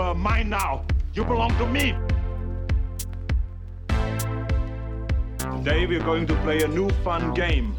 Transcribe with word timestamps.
are 0.00 0.14
mine 0.14 0.48
now. 0.48 0.84
You 1.14 1.24
belong 1.24 1.50
to 1.58 1.66
me. 1.66 1.94
Today 5.38 5.86
we're 5.86 6.02
going 6.02 6.26
to 6.26 6.34
play 6.42 6.62
a 6.62 6.68
new 6.68 6.88
fun 7.04 7.34
game. 7.34 7.76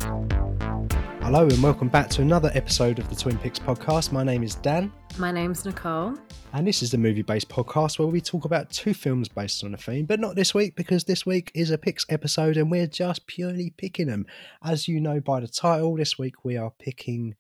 Hello 1.22 1.44
and 1.44 1.64
welcome 1.64 1.88
back 1.88 2.10
to 2.12 2.22
another 2.22 2.52
episode 2.54 3.00
of 3.00 3.10
the 3.10 3.16
Twin 3.16 3.38
Picks 3.40 3.58
podcast. 3.58 4.12
My 4.12 4.24
name 4.24 4.44
is 4.44 4.56
Dan, 4.56 4.92
My 5.18 5.32
name's 5.32 5.66
Nicole. 5.66 6.16
and 6.54 6.68
this 6.68 6.84
is 6.84 6.92
the 6.92 6.98
movie 6.98 7.22
based 7.24 7.50
podcast 7.50 7.98
where 7.98 8.08
we 8.08 8.22
talk 8.22 8.46
about 8.46 8.70
two 8.70 8.94
films 8.94 9.28
based 9.28 9.64
on 9.64 9.74
a 9.74 9.78
theme, 9.78 10.06
but 10.06 10.20
not 10.20 10.36
this 10.36 10.54
week 10.54 10.76
because 10.76 11.06
this 11.06 11.26
week 11.26 11.52
is 11.56 11.72
a 11.72 11.78
picks 11.78 12.06
episode 12.10 12.58
and 12.58 12.70
we're 12.70 12.88
just 12.88 13.26
purely 13.28 13.74
picking 13.78 14.08
them. 14.08 14.26
As 14.64 14.88
you 14.88 15.00
know 15.00 15.20
by 15.20 15.40
the 15.40 15.48
title, 15.48 15.96
this 15.96 16.20
week 16.20 16.44
we 16.44 16.58
are 16.58 16.72
picking 16.78 17.36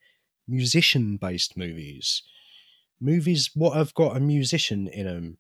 musician 0.48 1.18
based 1.18 1.56
movies. 1.56 2.24
Movies 3.02 3.50
what 3.56 3.76
have 3.76 3.94
got 3.96 4.16
a 4.16 4.20
musician 4.20 4.88
in 4.88 5.08
them. 5.08 5.38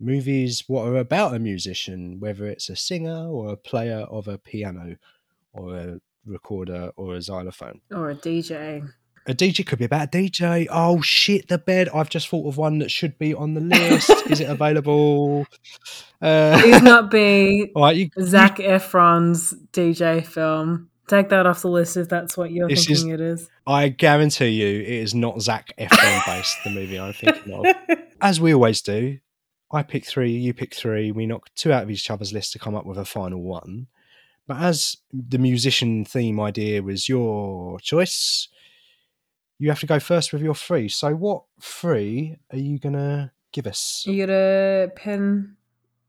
Movies 0.00 0.64
what 0.66 0.88
are 0.88 0.96
about 0.96 1.34
a 1.34 1.38
musician, 1.38 2.18
whether 2.18 2.46
it's 2.46 2.70
a 2.70 2.76
singer 2.76 3.28
or 3.28 3.52
a 3.52 3.56
player 3.56 4.00
of 4.10 4.26
a 4.26 4.38
piano 4.38 4.96
or 5.52 5.76
a 5.76 6.00
recorder 6.26 6.90
or 6.96 7.14
a 7.14 7.22
xylophone. 7.22 7.80
Or 7.92 8.10
a 8.10 8.14
DJ. 8.14 8.88
A 9.26 9.34
DJ 9.34 9.66
could 9.66 9.78
be 9.78 9.86
about 9.86 10.14
a 10.14 10.18
DJ. 10.18 10.66
Oh 10.70 11.00
shit, 11.00 11.48
the 11.48 11.58
bed. 11.58 11.88
I've 11.94 12.10
just 12.10 12.28
thought 12.28 12.46
of 12.46 12.56
one 12.56 12.78
that 12.80 12.90
should 12.90 13.18
be 13.18 13.32
on 13.34 13.54
the 13.54 13.60
list. 13.60 14.10
Is 14.30 14.40
it 14.40 14.48
available? 14.48 15.46
Uh, 16.20 16.58
Please 16.60 16.82
not 16.82 17.10
be 17.10 17.70
all 17.76 17.82
right, 17.82 17.96
you, 17.96 18.10
Zac 18.20 18.58
Efron's 18.58 19.54
DJ 19.72 20.26
film. 20.26 20.90
Take 21.06 21.28
that 21.28 21.44
off 21.46 21.60
the 21.62 21.68
list 21.68 21.96
if 21.96 22.08
that's 22.08 22.36
what 22.36 22.50
you're 22.50 22.68
This 22.68 22.86
thinking 22.86 23.10
is- 23.10 23.14
it 23.14 23.20
is. 23.20 23.50
I 23.66 23.88
guarantee 23.88 24.48
you, 24.48 24.80
it 24.82 24.88
is 24.88 25.14
not 25.14 25.40
Zac 25.42 25.72
Efron 25.78 26.24
based. 26.26 26.56
the 26.64 26.70
movie 26.70 26.98
I'm 26.98 27.12
thinking 27.12 27.52
of. 27.52 27.98
As 28.20 28.40
we 28.40 28.54
always 28.54 28.80
do, 28.80 29.18
I 29.72 29.82
pick 29.82 30.06
three, 30.06 30.30
you 30.32 30.54
pick 30.54 30.74
three. 30.74 31.12
We 31.12 31.26
knock 31.26 31.48
two 31.54 31.72
out 31.72 31.82
of 31.82 31.90
each 31.90 32.10
other's 32.10 32.32
list 32.32 32.52
to 32.52 32.58
come 32.58 32.74
up 32.74 32.86
with 32.86 32.96
a 32.98 33.04
final 33.04 33.42
one. 33.42 33.88
But 34.46 34.58
as 34.58 34.98
the 35.12 35.38
musician 35.38 36.04
theme 36.04 36.38
idea 36.38 36.82
was 36.82 37.08
your 37.08 37.80
choice, 37.80 38.48
you 39.58 39.68
have 39.70 39.80
to 39.80 39.86
go 39.86 39.98
first 39.98 40.32
with 40.34 40.42
your 40.42 40.54
three. 40.54 40.88
So, 40.88 41.14
what 41.14 41.44
three 41.62 42.36
are 42.52 42.58
you 42.58 42.78
gonna 42.78 43.32
give 43.52 43.66
us? 43.66 44.04
You 44.06 44.26
got 44.26 44.32
a 44.32 44.90
pen 44.94 45.56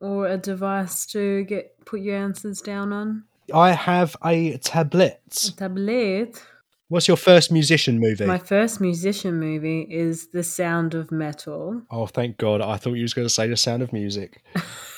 or 0.02 0.28
a 0.28 0.38
device 0.38 1.06
to 1.08 1.44
get 1.46 1.86
put 1.86 2.02
your 2.02 2.18
answers 2.18 2.60
down 2.60 2.92
on? 2.92 3.24
I 3.54 3.72
have 3.72 4.16
a 4.24 4.54
A 4.54 4.58
tablet. 4.58 5.20
tablet. 5.58 6.42
What's 6.88 7.08
your 7.08 7.18
first 7.18 7.52
musician 7.52 8.00
movie? 8.00 8.26
My 8.26 8.38
first 8.38 8.80
musician 8.80 9.40
movie 9.40 9.88
is 9.90 10.28
The 10.28 10.44
Sound 10.44 10.94
of 10.94 11.12
Metal. 11.12 11.82
oh, 11.90 12.06
thank 12.06 12.38
God! 12.38 12.62
I 12.62 12.78
thought 12.78 12.94
you 12.94 13.02
was 13.02 13.14
going 13.16 13.28
to 13.28 13.34
say 13.34 13.48
The 13.48 13.58
Sound 13.58 13.82
of 13.82 13.92
Music. 13.92 14.44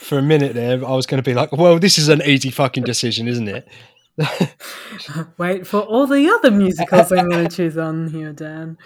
For 0.01 0.17
a 0.19 0.21
minute 0.21 0.53
there, 0.53 0.85
I 0.85 0.91
was 0.95 1.05
going 1.05 1.23
to 1.23 1.29
be 1.29 1.33
like, 1.33 1.51
"Well, 1.53 1.79
this 1.79 1.97
is 1.97 2.09
an 2.09 2.21
easy 2.23 2.51
fucking 2.51 2.83
decision, 2.83 3.27
isn't 3.29 3.47
it?" 3.47 3.67
Wait 5.37 5.65
for 5.67 5.81
all 5.81 6.07
the 6.07 6.27
other 6.29 6.51
musicals 6.51 7.11
I'm 7.11 7.29
going 7.29 7.47
to 7.49 7.55
choose 7.55 7.77
on 7.77 8.09
here, 8.09 8.33
Dan. 8.33 8.77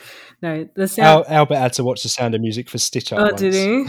No, 0.42 0.68
The 0.76 0.88
Sound. 0.88 1.26
Al- 1.28 1.34
Albert 1.40 1.56
had 1.58 1.74
to 1.74 1.84
watch 1.84 2.04
The 2.04 2.10
Sound 2.10 2.36
of 2.36 2.42
Music 2.42 2.70
for 2.70 2.78
Stitch 2.78 3.14
Up. 3.14 3.20
Oh, 3.20 3.24
once. 3.26 3.40
did 3.40 3.54
he? 3.54 3.86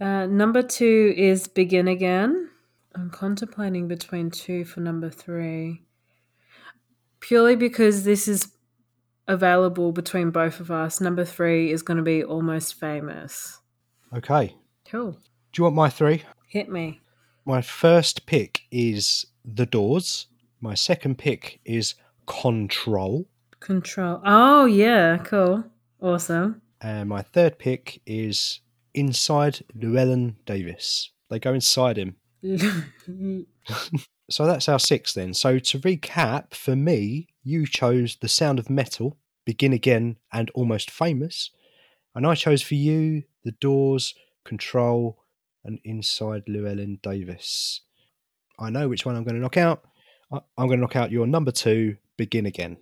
uh, 0.04 0.26
number 0.26 0.62
two 0.62 1.12
is 1.16 1.46
Begin 1.48 1.88
Again. 1.88 2.48
I'm 2.94 3.10
contemplating 3.10 3.88
between 3.88 4.30
two 4.30 4.64
for 4.64 4.80
number 4.80 5.10
three. 5.10 5.82
Purely 7.20 7.56
because 7.56 8.04
this 8.04 8.28
is 8.28 8.52
available 9.26 9.90
between 9.90 10.30
both 10.30 10.60
of 10.60 10.70
us. 10.70 11.00
Number 11.00 11.24
three 11.24 11.72
is 11.72 11.82
going 11.82 11.96
to 11.96 12.02
be 12.02 12.22
Almost 12.22 12.78
Famous. 12.78 13.60
Okay. 14.14 14.54
Cool. 14.88 15.12
Do 15.12 15.18
you 15.56 15.64
want 15.64 15.76
my 15.76 15.88
three? 15.88 16.22
Hit 16.48 16.68
me. 16.68 17.00
My 17.44 17.62
first 17.62 18.26
pick 18.26 18.62
is 18.70 19.26
The 19.44 19.66
Doors. 19.66 20.26
My 20.60 20.74
second 20.74 21.18
pick 21.18 21.60
is 21.64 21.94
Control. 22.26 23.26
Control. 23.60 24.20
Oh, 24.24 24.66
yeah. 24.66 25.18
Cool. 25.18 25.64
Awesome. 26.00 26.62
And 26.80 27.08
my 27.08 27.22
third 27.22 27.58
pick 27.58 28.00
is 28.06 28.60
Inside 28.92 29.64
Llewellyn 29.74 30.36
Davis. 30.46 31.10
They 31.28 31.38
go 31.38 31.54
inside 31.54 31.96
him. 31.96 32.16
So 34.30 34.46
that's 34.46 34.70
our 34.70 34.78
six 34.78 35.12
then. 35.12 35.34
So 35.34 35.58
to 35.58 35.78
recap, 35.80 36.54
for 36.54 36.74
me, 36.74 37.28
you 37.42 37.66
chose 37.66 38.16
The 38.16 38.28
Sound 38.28 38.58
of 38.58 38.70
Metal, 38.70 39.18
Begin 39.44 39.74
Again, 39.74 40.16
and 40.32 40.50
Almost 40.54 40.90
Famous. 40.90 41.50
And 42.14 42.26
I 42.26 42.34
chose 42.34 42.62
for 42.62 42.74
you 42.74 43.24
The 43.44 43.52
Doors, 43.52 44.14
Control, 44.44 45.18
and 45.62 45.78
Inside 45.84 46.44
Llewellyn 46.48 47.00
Davis. 47.02 47.82
I 48.58 48.70
know 48.70 48.88
which 48.88 49.04
one 49.04 49.14
I'm 49.14 49.24
going 49.24 49.34
to 49.34 49.42
knock 49.42 49.58
out. 49.58 49.84
I'm 50.32 50.40
going 50.56 50.78
to 50.78 50.82
knock 50.82 50.96
out 50.96 51.10
your 51.10 51.26
number 51.26 51.52
two, 51.52 51.98
Begin 52.16 52.46
Again. 52.46 52.78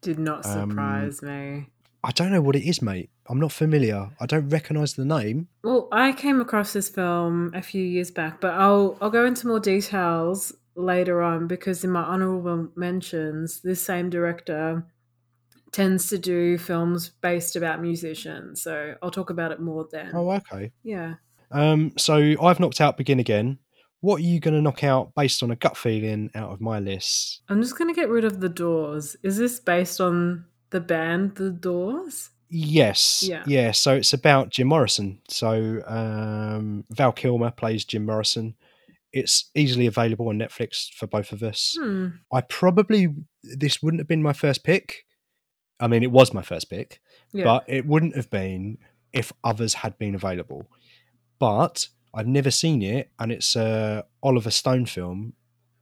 Did 0.00 0.18
not 0.18 0.46
Um, 0.46 0.70
surprise 0.70 1.20
me. 1.22 1.66
I 2.04 2.10
don't 2.12 2.30
know 2.30 2.40
what 2.40 2.56
it 2.56 2.68
is, 2.68 2.80
mate. 2.80 3.10
I'm 3.28 3.40
not 3.40 3.52
familiar. 3.52 4.10
I 4.20 4.26
don't 4.26 4.48
recognise 4.48 4.94
the 4.94 5.04
name. 5.04 5.48
Well, 5.64 5.88
I 5.90 6.12
came 6.12 6.40
across 6.40 6.72
this 6.72 6.88
film 6.88 7.52
a 7.54 7.62
few 7.62 7.82
years 7.82 8.10
back, 8.10 8.40
but 8.40 8.54
I'll 8.54 8.96
I'll 9.00 9.10
go 9.10 9.26
into 9.26 9.48
more 9.48 9.60
details 9.60 10.52
later 10.76 11.22
on 11.22 11.46
because 11.46 11.82
in 11.82 11.90
my 11.90 12.02
honorable 12.02 12.68
mentions, 12.76 13.60
this 13.62 13.82
same 13.82 14.10
director 14.10 14.86
tends 15.72 16.08
to 16.08 16.18
do 16.18 16.58
films 16.58 17.10
based 17.20 17.56
about 17.56 17.82
musicians. 17.82 18.62
So 18.62 18.94
I'll 19.02 19.10
talk 19.10 19.30
about 19.30 19.52
it 19.52 19.60
more 19.60 19.86
then. 19.90 20.12
Oh, 20.14 20.30
okay. 20.30 20.72
Yeah. 20.82 21.14
Um, 21.50 21.92
so 21.96 22.34
I've 22.42 22.60
knocked 22.60 22.80
out 22.80 22.96
Begin 22.96 23.20
Again. 23.20 23.58
What 24.00 24.20
are 24.20 24.24
you 24.24 24.40
going 24.40 24.54
to 24.54 24.62
knock 24.62 24.84
out 24.84 25.14
based 25.14 25.42
on 25.42 25.50
a 25.50 25.56
gut 25.56 25.76
feeling 25.76 26.30
out 26.34 26.50
of 26.50 26.60
my 26.60 26.78
list? 26.78 27.42
I'm 27.48 27.60
just 27.60 27.76
gonna 27.76 27.94
get 27.94 28.08
rid 28.08 28.24
of 28.24 28.40
the 28.40 28.48
doors. 28.48 29.16
Is 29.22 29.38
this 29.38 29.58
based 29.58 30.00
on 30.00 30.44
the 30.70 30.80
band 30.80 31.36
The 31.36 31.50
Doors? 31.50 32.30
Yes. 32.48 33.24
Yeah. 33.26 33.42
Yeah. 33.46 33.72
So 33.72 33.94
it's 33.94 34.12
about 34.12 34.50
Jim 34.50 34.68
Morrison. 34.68 35.20
So 35.28 35.82
um, 35.86 36.84
Val 36.90 37.12
Kilmer 37.12 37.50
plays 37.50 37.84
Jim 37.84 38.06
Morrison. 38.06 38.54
It's 39.12 39.50
easily 39.54 39.86
available 39.86 40.28
on 40.28 40.38
Netflix 40.38 40.92
for 40.92 41.06
both 41.06 41.32
of 41.32 41.42
us. 41.42 41.76
Hmm. 41.80 42.08
I 42.32 42.42
probably 42.42 43.08
this 43.42 43.82
wouldn't 43.82 44.00
have 44.00 44.08
been 44.08 44.22
my 44.22 44.32
first 44.32 44.62
pick. 44.64 45.04
I 45.80 45.88
mean, 45.88 46.02
it 46.02 46.10
was 46.12 46.32
my 46.32 46.42
first 46.42 46.70
pick, 46.70 47.00
Yeah. 47.32 47.44
but 47.44 47.64
it 47.66 47.86
wouldn't 47.86 48.16
have 48.16 48.30
been 48.30 48.78
if 49.12 49.32
others 49.44 49.74
had 49.74 49.98
been 49.98 50.14
available. 50.14 50.70
But 51.38 51.88
I've 52.14 52.26
never 52.26 52.50
seen 52.50 52.82
it, 52.82 53.10
and 53.18 53.30
it's 53.30 53.56
a 53.56 54.04
Oliver 54.22 54.50
Stone 54.50 54.86
film, 54.86 55.34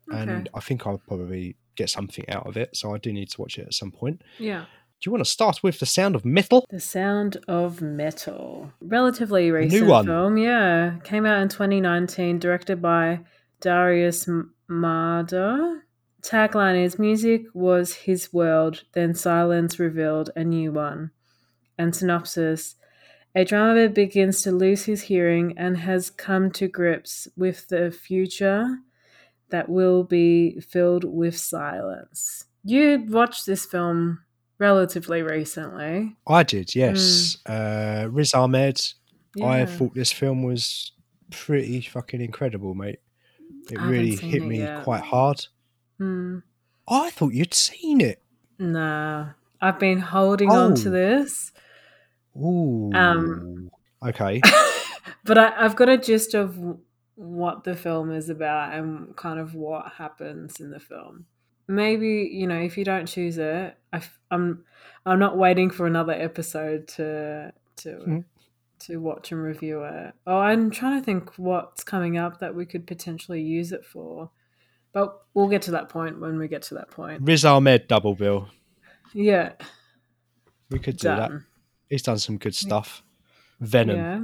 and 0.08 0.48
I 0.54 0.60
think 0.60 0.86
I'll 0.86 0.98
probably 0.98 1.56
get 1.76 1.90
something 1.90 2.24
out 2.28 2.46
of 2.46 2.56
it. 2.56 2.76
So 2.76 2.94
I 2.94 2.98
do 2.98 3.12
need 3.12 3.30
to 3.30 3.40
watch 3.40 3.58
it 3.58 3.66
at 3.66 3.74
some 3.74 3.90
point. 3.90 4.22
yeah. 4.38 4.64
Do 5.00 5.08
you 5.08 5.12
want 5.12 5.24
to 5.24 5.30
start 5.30 5.62
with 5.62 5.80
the 5.80 5.86
sound 5.86 6.14
of 6.14 6.24
metal? 6.24 6.64
The 6.70 6.80
Sound 6.80 7.36
of 7.46 7.82
Metal. 7.82 8.72
Relatively 8.80 9.50
recent 9.50 9.86
one. 9.86 10.06
film, 10.06 10.38
yeah. 10.38 10.94
Came 11.04 11.26
out 11.26 11.42
in 11.42 11.50
2019, 11.50 12.38
directed 12.38 12.80
by 12.80 13.20
Darius 13.60 14.26
Marder. 14.70 15.80
Tagline 16.22 16.82
is 16.82 16.98
Music 16.98 17.42
was 17.52 17.92
his 17.92 18.32
world, 18.32 18.84
then 18.94 19.12
silence 19.14 19.78
revealed 19.78 20.30
a 20.36 20.42
new 20.42 20.72
one. 20.72 21.10
And 21.76 21.94
synopsis 21.94 22.76
A 23.34 23.44
drummer 23.44 23.88
begins 23.90 24.40
to 24.42 24.52
lose 24.52 24.86
his 24.86 25.02
hearing 25.02 25.52
and 25.58 25.76
has 25.76 26.08
come 26.08 26.50
to 26.52 26.66
grips 26.66 27.28
with 27.36 27.68
the 27.68 27.90
future 27.90 28.78
that 29.50 29.68
will 29.68 30.04
be 30.04 30.60
filled 30.60 31.04
with 31.04 31.36
silence. 31.36 32.44
You 32.64 33.04
watched 33.08 33.46
this 33.46 33.64
film 33.66 34.20
relatively 34.58 35.22
recently. 35.22 36.16
I 36.26 36.42
did, 36.42 36.74
yes. 36.74 37.38
Uh, 37.46 38.08
Riz 38.10 38.32
Ahmed. 38.34 38.80
I 39.42 39.66
thought 39.66 39.94
this 39.94 40.12
film 40.12 40.42
was 40.44 40.92
pretty 41.30 41.80
fucking 41.80 42.20
incredible, 42.20 42.74
mate. 42.74 43.00
It 43.70 43.78
I 43.78 43.86
really 43.88 44.14
hit 44.16 44.42
it 44.42 44.46
me 44.46 44.58
yet. 44.58 44.84
quite 44.84 45.02
hard. 45.02 45.44
Hmm. 45.98 46.38
I 46.86 47.10
thought 47.10 47.32
you'd 47.34 47.54
seen 47.54 48.00
it. 48.00 48.20
Nah, 48.58 49.30
I've 49.60 49.78
been 49.78 49.98
holding 49.98 50.50
on 50.50 50.74
to 50.76 50.88
Oh. 50.88 50.92
this, 50.92 51.50
Ooh. 52.36 52.92
Um, 52.94 53.70
okay. 54.06 54.40
but 55.24 55.38
I, 55.38 55.52
I've 55.64 55.76
got 55.76 55.88
a 55.88 55.96
gist 55.98 56.34
of 56.34 56.56
what 57.16 57.64
the 57.64 57.76
film 57.76 58.10
is 58.10 58.28
about 58.28 58.74
and 58.74 59.14
kind 59.16 59.38
of 59.38 59.54
what 59.54 59.92
happens 59.98 60.60
in 60.60 60.70
the 60.70 60.80
film. 60.80 61.26
Maybe 61.66 62.28
you 62.32 62.46
know 62.46 62.58
if 62.58 62.76
you 62.76 62.84
don't 62.84 63.06
choose 63.06 63.38
it, 63.38 63.76
I, 63.92 64.02
am 64.30 64.64
I'm 65.06 65.18
not 65.18 65.36
waiting 65.38 65.70
for 65.70 65.86
another 65.86 66.12
episode 66.12 66.88
to 66.88 67.52
to 67.76 67.88
Mhm. 67.88 68.24
to 68.80 69.00
watch 69.00 69.32
and 69.32 69.42
review 69.42 69.82
it. 69.84 70.14
Oh, 70.26 70.36
I'm 70.38 70.70
trying 70.70 70.98
to 71.00 71.04
think 71.04 71.38
what's 71.38 71.82
coming 71.84 72.18
up 72.18 72.40
that 72.40 72.54
we 72.54 72.66
could 72.66 72.86
potentially 72.86 73.40
use 73.40 73.72
it 73.72 73.84
for, 73.84 74.30
but 74.92 75.22
we'll 75.32 75.48
get 75.48 75.62
to 75.62 75.70
that 75.70 75.88
point 75.88 76.20
when 76.20 76.38
we 76.38 76.48
get 76.48 76.62
to 76.62 76.74
that 76.74 76.90
point. 76.90 77.22
Riz 77.22 77.44
Ahmed 77.44 77.88
double 77.88 78.14
bill. 78.14 78.48
Yeah, 79.14 79.52
We 80.70 80.80
could 80.80 80.96
do 80.96 81.08
that. 81.08 81.30
He's 81.88 82.02
done 82.02 82.18
some 82.18 82.36
good 82.36 82.54
stuff. 82.54 83.02
Venom. 83.60 83.96
Yeah. 83.96 84.20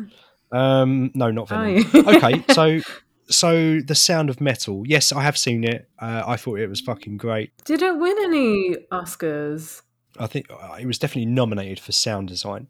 Um, 0.52 1.10
no, 1.14 1.30
not 1.30 1.48
Venom. 1.48 1.76
you? 1.76 1.84
okay, 2.16 2.44
so 2.52 2.80
so 3.28 3.80
the 3.80 3.94
Sound 3.94 4.30
of 4.30 4.40
Metal. 4.40 4.82
Yes, 4.86 5.12
I 5.12 5.22
have 5.22 5.38
seen 5.38 5.62
it. 5.64 5.88
Uh, 5.98 6.22
I 6.26 6.36
thought 6.36 6.58
it 6.58 6.68
was 6.68 6.80
fucking 6.80 7.16
great. 7.16 7.52
Did 7.64 7.82
it 7.82 7.96
win 7.98 8.16
any 8.24 8.76
Oscars? 8.90 9.82
I 10.18 10.26
think 10.26 10.46
uh, 10.50 10.76
it 10.80 10.86
was 10.86 10.98
definitely 10.98 11.30
nominated 11.30 11.78
for 11.78 11.92
sound 11.92 12.28
design, 12.28 12.66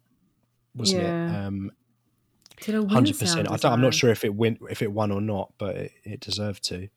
wasn't 0.75 1.03
Yeah. 1.03 1.31
it? 1.43 1.47
Um, 1.47 1.71
Did 2.61 2.75
it 2.75 2.81
win 2.81 2.89
100%. 3.05 3.39
I 3.51 3.57
don't, 3.57 3.65
I'm 3.73 3.81
not 3.81 3.95
sure 3.95 4.11
if 4.11 4.25
it 4.25 4.35
win 4.35 4.59
if 4.69 4.83
it 4.83 4.93
won 4.93 5.11
or 5.11 5.23
not, 5.23 5.53
but 5.57 5.77
it, 5.77 5.93
it 6.05 6.21
deserved 6.21 6.63
to. 6.65 6.89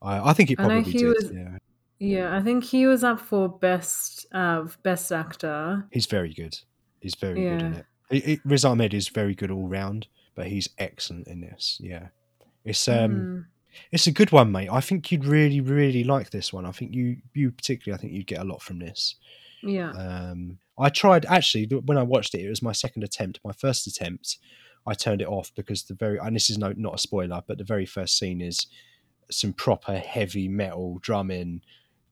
I, 0.00 0.30
I 0.30 0.32
think 0.32 0.50
it 0.52 0.56
probably 0.56 0.82
he 0.84 0.98
did. 0.98 1.06
was- 1.08 1.32
Yeah, 1.32 1.56
Yeah, 1.98 2.36
I 2.36 2.40
think 2.40 2.62
he 2.62 2.86
was 2.86 3.02
up 3.02 3.18
for 3.20 3.48
best 3.48 4.26
uh, 4.32 4.66
best 4.84 5.10
actor. 5.10 5.84
he's 5.90 6.06
very 6.06 6.32
good. 6.32 6.56
He's 7.00 7.16
very 7.16 7.40
good 7.42 7.62
in 7.62 7.72
it. 7.74 7.86
It, 8.12 8.28
it 8.28 8.40
Riz 8.44 8.64
Ahmed 8.64 8.94
is 8.94 9.08
very 9.08 9.34
good 9.34 9.50
all 9.50 9.68
round, 9.68 10.06
but 10.34 10.46
he's 10.46 10.68
excellent 10.78 11.26
in 11.26 11.40
this. 11.40 11.78
Yeah, 11.80 12.08
it's 12.64 12.86
um. 12.88 13.10
Mm. 13.10 13.44
It's 13.90 14.06
a 14.06 14.12
good 14.12 14.32
one, 14.32 14.52
mate. 14.52 14.68
I 14.70 14.82
think 14.82 15.10
you'd 15.10 15.24
really, 15.24 15.62
really 15.62 16.04
like 16.04 16.28
this 16.28 16.52
one. 16.52 16.66
I 16.66 16.72
think 16.72 16.92
you, 16.94 17.16
you 17.32 17.50
particularly, 17.50 17.98
I 17.98 18.00
think 18.02 18.12
you'd 18.12 18.26
get 18.26 18.42
a 18.42 18.44
lot 18.44 18.60
from 18.60 18.78
this. 18.78 19.14
Yeah. 19.62 19.92
Um, 19.92 20.58
I 20.78 20.90
tried 20.90 21.24
actually 21.24 21.64
when 21.64 21.96
I 21.96 22.02
watched 22.02 22.34
it. 22.34 22.44
It 22.44 22.50
was 22.50 22.60
my 22.60 22.72
second 22.72 23.02
attempt. 23.02 23.40
My 23.42 23.52
first 23.52 23.86
attempt, 23.86 24.36
I 24.86 24.94
turned 24.94 25.22
it 25.22 25.28
off 25.28 25.52
because 25.54 25.84
the 25.84 25.94
very 25.94 26.18
and 26.18 26.36
this 26.36 26.50
is 26.50 26.58
no 26.58 26.74
not 26.76 26.96
a 26.96 26.98
spoiler, 26.98 27.42
but 27.46 27.58
the 27.58 27.64
very 27.64 27.86
first 27.86 28.18
scene 28.18 28.40
is 28.40 28.66
some 29.30 29.52
proper 29.52 29.96
heavy 29.96 30.48
metal 30.48 30.98
drumming, 31.00 31.62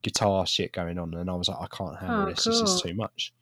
guitar 0.03 0.47
shit 0.47 0.73
going 0.73 0.99
on, 0.99 1.15
and 1.15 1.29
I 1.29 1.35
was 1.35 1.49
like, 1.49 1.59
I 1.61 1.67
can't 1.77 1.99
handle 1.99 2.23
Oh, 2.23 2.31
this. 2.31 2.45
This 2.45 2.61
is 2.61 2.81
too 2.81 2.95
much. 2.95 3.35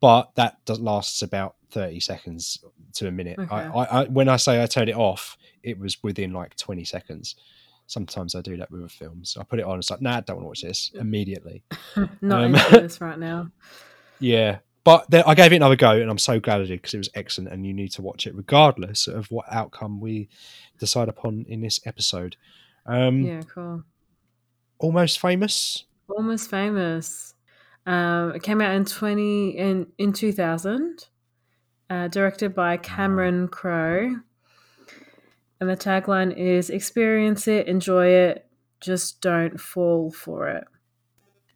But 0.00 0.30
that 0.36 0.64
does, 0.64 0.80
lasts 0.80 1.22
about 1.22 1.56
thirty 1.70 2.00
seconds 2.00 2.62
to 2.94 3.06
a 3.08 3.10
minute. 3.10 3.38
I, 3.38 3.42
Okay. 3.42 3.54
I, 3.54 3.84
I 4.02 4.04
when 4.06 4.28
I 4.28 4.36
say 4.36 4.62
I 4.62 4.66
turned 4.66 4.88
it 4.90 4.96
off, 4.96 5.36
it 5.62 5.78
was 5.78 6.02
within 6.02 6.32
like 6.32 6.56
twenty 6.56 6.84
seconds. 6.84 7.36
Sometimes 7.86 8.34
I 8.36 8.40
do 8.40 8.56
that 8.58 8.70
with 8.70 8.90
films. 8.92 9.36
I 9.40 9.42
put 9.42 9.58
it 9.58 9.64
on. 9.64 9.72
And 9.72 9.80
it's 9.82 9.90
like, 9.90 10.00
nah, 10.00 10.18
I 10.18 10.20
don't 10.20 10.36
want 10.36 10.44
to 10.44 10.48
watch 10.48 10.62
this 10.62 10.92
immediately. 10.94 11.64
Not 12.20 12.44
Um, 12.44 12.54
into 12.54 12.80
this 12.80 13.00
right 13.00 13.18
now. 13.18 13.50
Yeah, 14.22 14.58
but 14.84 15.10
then 15.10 15.24
I 15.26 15.34
gave 15.34 15.50
it 15.52 15.56
another 15.56 15.76
go, 15.76 15.92
and 15.92 16.10
I'm 16.10 16.18
so 16.18 16.38
glad 16.38 16.60
I 16.60 16.64
did 16.64 16.82
because 16.82 16.92
it 16.92 16.98
was 16.98 17.08
excellent. 17.14 17.50
And 17.52 17.66
you 17.66 17.72
need 17.72 17.88
to 17.92 18.02
watch 18.02 18.26
it 18.26 18.34
regardless 18.34 19.08
of 19.08 19.30
what 19.30 19.46
outcome 19.50 19.98
we 19.98 20.28
decide 20.78 21.08
upon 21.08 21.46
in 21.48 21.62
this 21.62 21.80
episode. 21.86 22.36
Um, 22.84 23.22
Yeah, 23.22 23.40
cool. 23.52 23.82
Almost 24.78 25.18
famous. 25.20 25.84
Almost 26.08 26.50
famous. 26.50 27.34
Um, 27.86 28.32
it 28.34 28.42
came 28.42 28.60
out 28.60 28.74
in 28.74 28.84
twenty 28.84 29.56
in 29.56 29.86
in 29.96 30.12
two 30.12 30.32
thousand. 30.32 31.06
Uh, 31.90 32.06
directed 32.06 32.54
by 32.54 32.76
Cameron 32.76 33.48
Crowe. 33.48 34.14
And 35.60 35.68
the 35.68 35.76
tagline 35.76 36.32
is 36.36 36.70
experience 36.70 37.48
it, 37.48 37.66
enjoy 37.66 38.06
it, 38.06 38.46
just 38.80 39.20
don't 39.20 39.60
fall 39.60 40.12
for 40.12 40.48
it. 40.48 40.64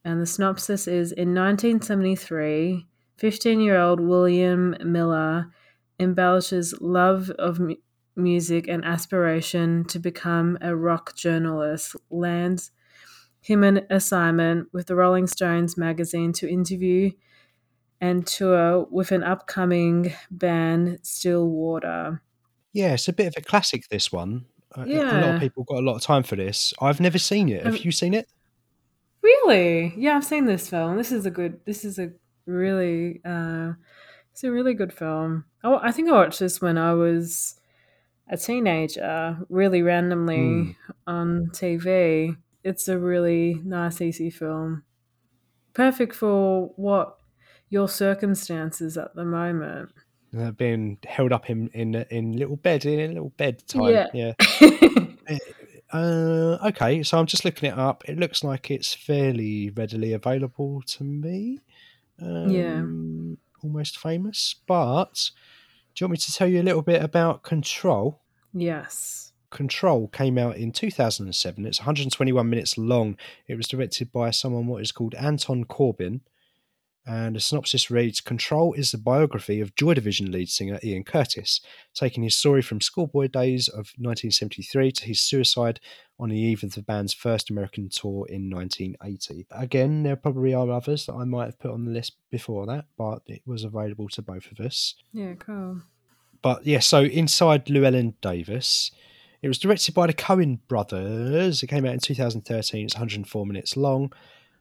And 0.04 0.20
the 0.20 0.26
synopsis 0.26 0.88
is 0.88 1.12
in 1.12 1.36
1973, 1.36 2.84
15 3.16 3.60
year 3.60 3.78
old 3.78 4.00
William 4.00 4.75
Miller 4.84 5.52
embellishes 6.00 6.75
love 6.80 7.30
of 7.30 7.60
mu- 7.60 7.76
music 8.16 8.66
and 8.66 8.84
aspiration 8.84 9.84
to 9.84 10.00
become 10.00 10.58
a 10.60 10.75
rock 10.75 11.14
journalist, 11.14 11.94
lands 12.10 12.72
him 13.40 13.62
an 13.62 13.87
assignment 13.88 14.66
with 14.72 14.87
the 14.87 14.96
Rolling 14.96 15.28
Stones 15.28 15.78
magazine 15.78 16.32
to 16.32 16.50
interview 16.50 17.12
and 18.04 18.26
tour 18.26 18.86
with 18.90 19.12
an 19.12 19.22
upcoming 19.22 20.12
band, 20.30 20.98
Stillwater. 21.02 22.20
Yeah, 22.72 22.94
it's 22.94 23.08
a 23.08 23.12
bit 23.12 23.28
of 23.28 23.34
a 23.36 23.40
classic. 23.40 23.88
This 23.88 24.12
one. 24.12 24.44
A- 24.76 24.80
A, 24.82 24.84
a 24.84 25.20
lot 25.22 25.34
of 25.36 25.40
people 25.40 25.62
got 25.64 25.78
a 25.78 25.86
lot 25.88 25.94
of 25.96 26.02
time 26.02 26.22
for 26.24 26.36
this. 26.36 26.74
I've 26.80 27.00
never 27.00 27.18
seen 27.18 27.48
it. 27.48 27.62
Have 27.64 27.74
Um, 27.74 27.80
you 27.82 27.92
seen 27.92 28.12
it? 28.14 28.26
Really? 29.22 29.94
Yeah, 29.96 30.16
I've 30.16 30.24
seen 30.24 30.44
this 30.46 30.68
film. 30.68 30.96
This 30.96 31.12
is 31.12 31.24
a 31.26 31.30
good. 31.30 31.60
This 31.64 31.84
is 31.84 31.98
a 31.98 32.10
really. 32.46 33.20
Uh, 33.24 33.72
it's 34.32 34.44
a 34.44 34.50
really 34.50 34.74
good 34.74 34.92
film. 34.92 35.44
I, 35.62 35.74
I 35.88 35.92
think 35.92 36.08
I 36.08 36.12
watched 36.12 36.40
this 36.40 36.60
when 36.60 36.76
I 36.76 36.92
was 36.94 37.54
a 38.28 38.36
teenager, 38.36 39.38
really 39.48 39.82
randomly 39.82 40.36
Mm. 40.38 40.74
on 41.06 41.50
TV. 41.52 42.36
It's 42.64 42.88
a 42.88 42.98
really 42.98 43.60
nice, 43.64 44.00
easy 44.00 44.30
film. 44.30 44.82
Perfect 45.74 46.14
for 46.14 46.68
what 46.76 47.18
your 47.75 47.88
circumstances 47.88 48.97
at 48.97 49.15
the 49.15 49.25
moment. 49.25 49.91
Uh, 50.37 50.50
being 50.53 50.97
held 51.05 51.32
up 51.32 51.50
in 51.50 51.69
in 51.75 51.94
in 52.11 52.37
little 52.37 52.56
bed 52.56 52.85
in 52.87 52.99
a 53.11 53.12
little 53.15 53.32
bed 53.37 53.62
time. 53.69 53.93
Yeah. 53.93 54.09
yeah. 54.15 55.38
Uh, 55.93 56.59
okay, 56.67 57.05
so 57.05 57.17
I'm 57.21 57.26
just 57.26 57.44
looking 57.44 57.71
it 57.71 57.79
up. 57.79 58.03
It 58.09 58.19
looks 58.19 58.43
like 58.43 58.69
it's 58.69 58.93
fairly 58.94 59.71
readily 59.71 60.12
available 60.12 60.82
to 60.87 61.05
me. 61.05 61.61
Um, 62.21 62.49
Yeah. 62.50 62.82
Almost 63.62 63.99
famous. 63.99 64.56
But 64.67 65.31
do 65.94 66.03
you 66.03 66.06
want 66.09 66.12
me 66.12 66.17
to 66.19 66.32
tell 66.32 66.49
you 66.49 66.61
a 66.61 66.65
little 66.65 66.82
bit 66.82 67.00
about 67.00 67.44
Control? 67.44 68.21
yes. 68.53 69.32
Control 69.50 70.09
came 70.09 70.37
out 70.37 70.56
in 70.56 70.73
2007. 70.73 71.65
It's 71.65 71.79
121 71.79 72.50
minutes 72.50 72.76
long. 72.76 73.17
It 73.47 73.55
was 73.55 73.69
directed 73.69 74.11
by 74.11 74.32
someone 74.32 74.67
what 74.67 74.82
is 74.82 74.91
called 74.91 75.15
Anton 75.15 75.65
Corbijn. 75.65 76.23
And 77.06 77.36
the 77.36 77.40
synopsis 77.40 77.90
reads 77.90 78.20
Control 78.20 78.72
is 78.72 78.90
the 78.90 78.98
biography 78.98 79.60
of 79.60 79.74
Joy 79.76 79.94
Division 79.94 80.30
lead 80.30 80.48
singer 80.48 80.78
Ian 80.82 81.04
Curtis, 81.04 81.60
taking 81.92 82.22
his 82.22 82.34
story 82.34 82.62
from 82.62 82.80
schoolboy 82.80 83.28
days 83.28 83.68
of 83.68 83.92
1973 83.98 84.92
to 84.92 85.04
his 85.04 85.20
suicide 85.20 85.80
on 86.18 86.30
the 86.30 86.38
eve 86.38 86.64
of 86.64 86.74
the 86.74 86.82
band's 86.82 87.12
first 87.12 87.50
American 87.50 87.90
tour 87.90 88.26
in 88.28 88.48
1980. 88.48 89.46
Again, 89.50 90.02
there 90.02 90.16
probably 90.16 90.54
are 90.54 90.70
others 90.70 91.04
that 91.06 91.14
I 91.14 91.24
might 91.24 91.46
have 91.46 91.58
put 91.58 91.72
on 91.72 91.84
the 91.84 91.92
list 91.92 92.16
before 92.30 92.64
that, 92.66 92.86
but 92.96 93.20
it 93.26 93.42
was 93.44 93.64
available 93.64 94.08
to 94.10 94.22
both 94.22 94.50
of 94.50 94.60
us. 94.64 94.94
Yeah. 95.12 95.34
Cool. 95.34 95.82
But 96.40 96.66
yeah, 96.66 96.80
so 96.80 97.02
inside 97.02 97.68
Llewellyn 97.68 98.14
Davis, 98.20 98.90
it 99.42 99.48
was 99.48 99.58
directed 99.58 99.94
by 99.94 100.06
the 100.06 100.14
Coen 100.14 100.58
brothers. 100.68 101.62
It 101.62 101.66
came 101.66 101.84
out 101.84 101.92
in 101.92 102.00
2013. 102.00 102.86
It's 102.86 102.94
104 102.94 103.46
minutes 103.46 103.76
long. 103.76 104.12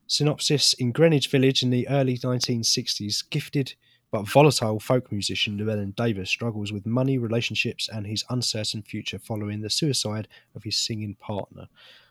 Synopsis 0.07 0.74
In 0.74 0.91
Greenwich 0.91 1.29
Village 1.29 1.63
in 1.63 1.69
the 1.69 1.88
early 1.88 2.17
1960s, 2.17 3.29
gifted 3.29 3.74
but 4.12 4.27
volatile 4.27 4.79
folk 4.79 5.12
musician 5.12 5.57
Llewellyn 5.57 5.91
Davis 5.98 6.29
struggles 6.29 6.72
with 6.72 6.86
money, 6.86 7.17
relationships, 7.17 7.89
and 7.91 8.05
his 8.05 8.24
uncertain 8.29 8.83
future 8.83 9.17
following 9.17 9.62
the 9.62 9.72
suicide 9.72 10.27
of 10.55 10.63
his 10.63 10.77
singing 10.77 11.15
partner. 11.15 11.67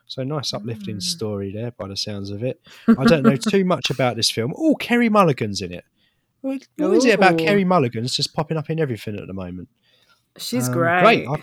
So, 0.08 0.24
nice 0.24 0.52
uplifting 0.52 0.96
Mm. 0.96 1.02
story 1.02 1.52
there 1.52 1.70
by 1.70 1.86
the 1.86 1.96
sounds 1.96 2.30
of 2.30 2.42
it. 2.42 2.60
I 2.88 3.04
don't 3.04 3.22
know 3.22 3.36
too 3.50 3.64
much 3.64 3.88
about 3.88 4.16
this 4.16 4.30
film. 4.30 4.52
Oh, 4.56 4.74
Carey 4.74 5.08
Mulligan's 5.08 5.62
in 5.62 5.72
it. 5.72 5.84
What 6.40 6.66
is 6.76 7.04
it 7.04 7.14
about. 7.14 7.38
Carey 7.38 7.64
Mulligan's 7.64 8.16
just 8.16 8.34
popping 8.34 8.56
up 8.56 8.68
in 8.68 8.80
everything 8.80 9.16
at 9.16 9.28
the 9.28 9.32
moment? 9.32 9.68
She's 10.38 10.66
Um, 10.66 10.74
great. 10.74 11.26
I- 11.26 11.42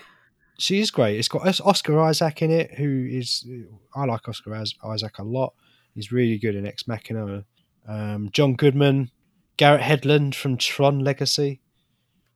she 0.57 0.81
is 0.81 0.91
great. 0.91 1.17
It's 1.17 1.29
got 1.29 1.47
Oscar 1.61 2.01
Isaac 2.01 2.41
in 2.41 2.51
it, 2.51 2.71
who 2.73 3.07
is 3.09 3.47
I 3.95 4.03
like 4.03 4.27
Oscar 4.27 4.53
Isaac 4.55 5.17
a 5.19 5.23
lot. 5.23 5.53
He's 5.99 6.13
really 6.13 6.37
good 6.37 6.55
in 6.55 6.65
Ex 6.65 6.87
Machina. 6.87 7.43
Um, 7.85 8.29
John 8.31 8.53
Goodman, 8.55 9.11
Garrett 9.57 9.81
Hedlund 9.81 10.33
from 10.33 10.55
Tron 10.55 10.99
Legacy, 10.99 11.59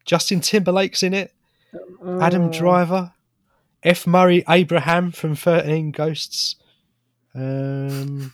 Justin 0.06 0.42
Timberlake's 0.42 1.02
in 1.02 1.14
it. 1.14 1.32
Adam 2.22 2.44
Oh. 2.50 2.52
Driver, 2.52 3.14
F. 3.82 4.06
Murray 4.06 4.44
Abraham 4.50 5.12
from 5.12 5.34
Thirteen 5.36 5.92
Ghosts. 5.92 6.58
Um, 7.34 8.34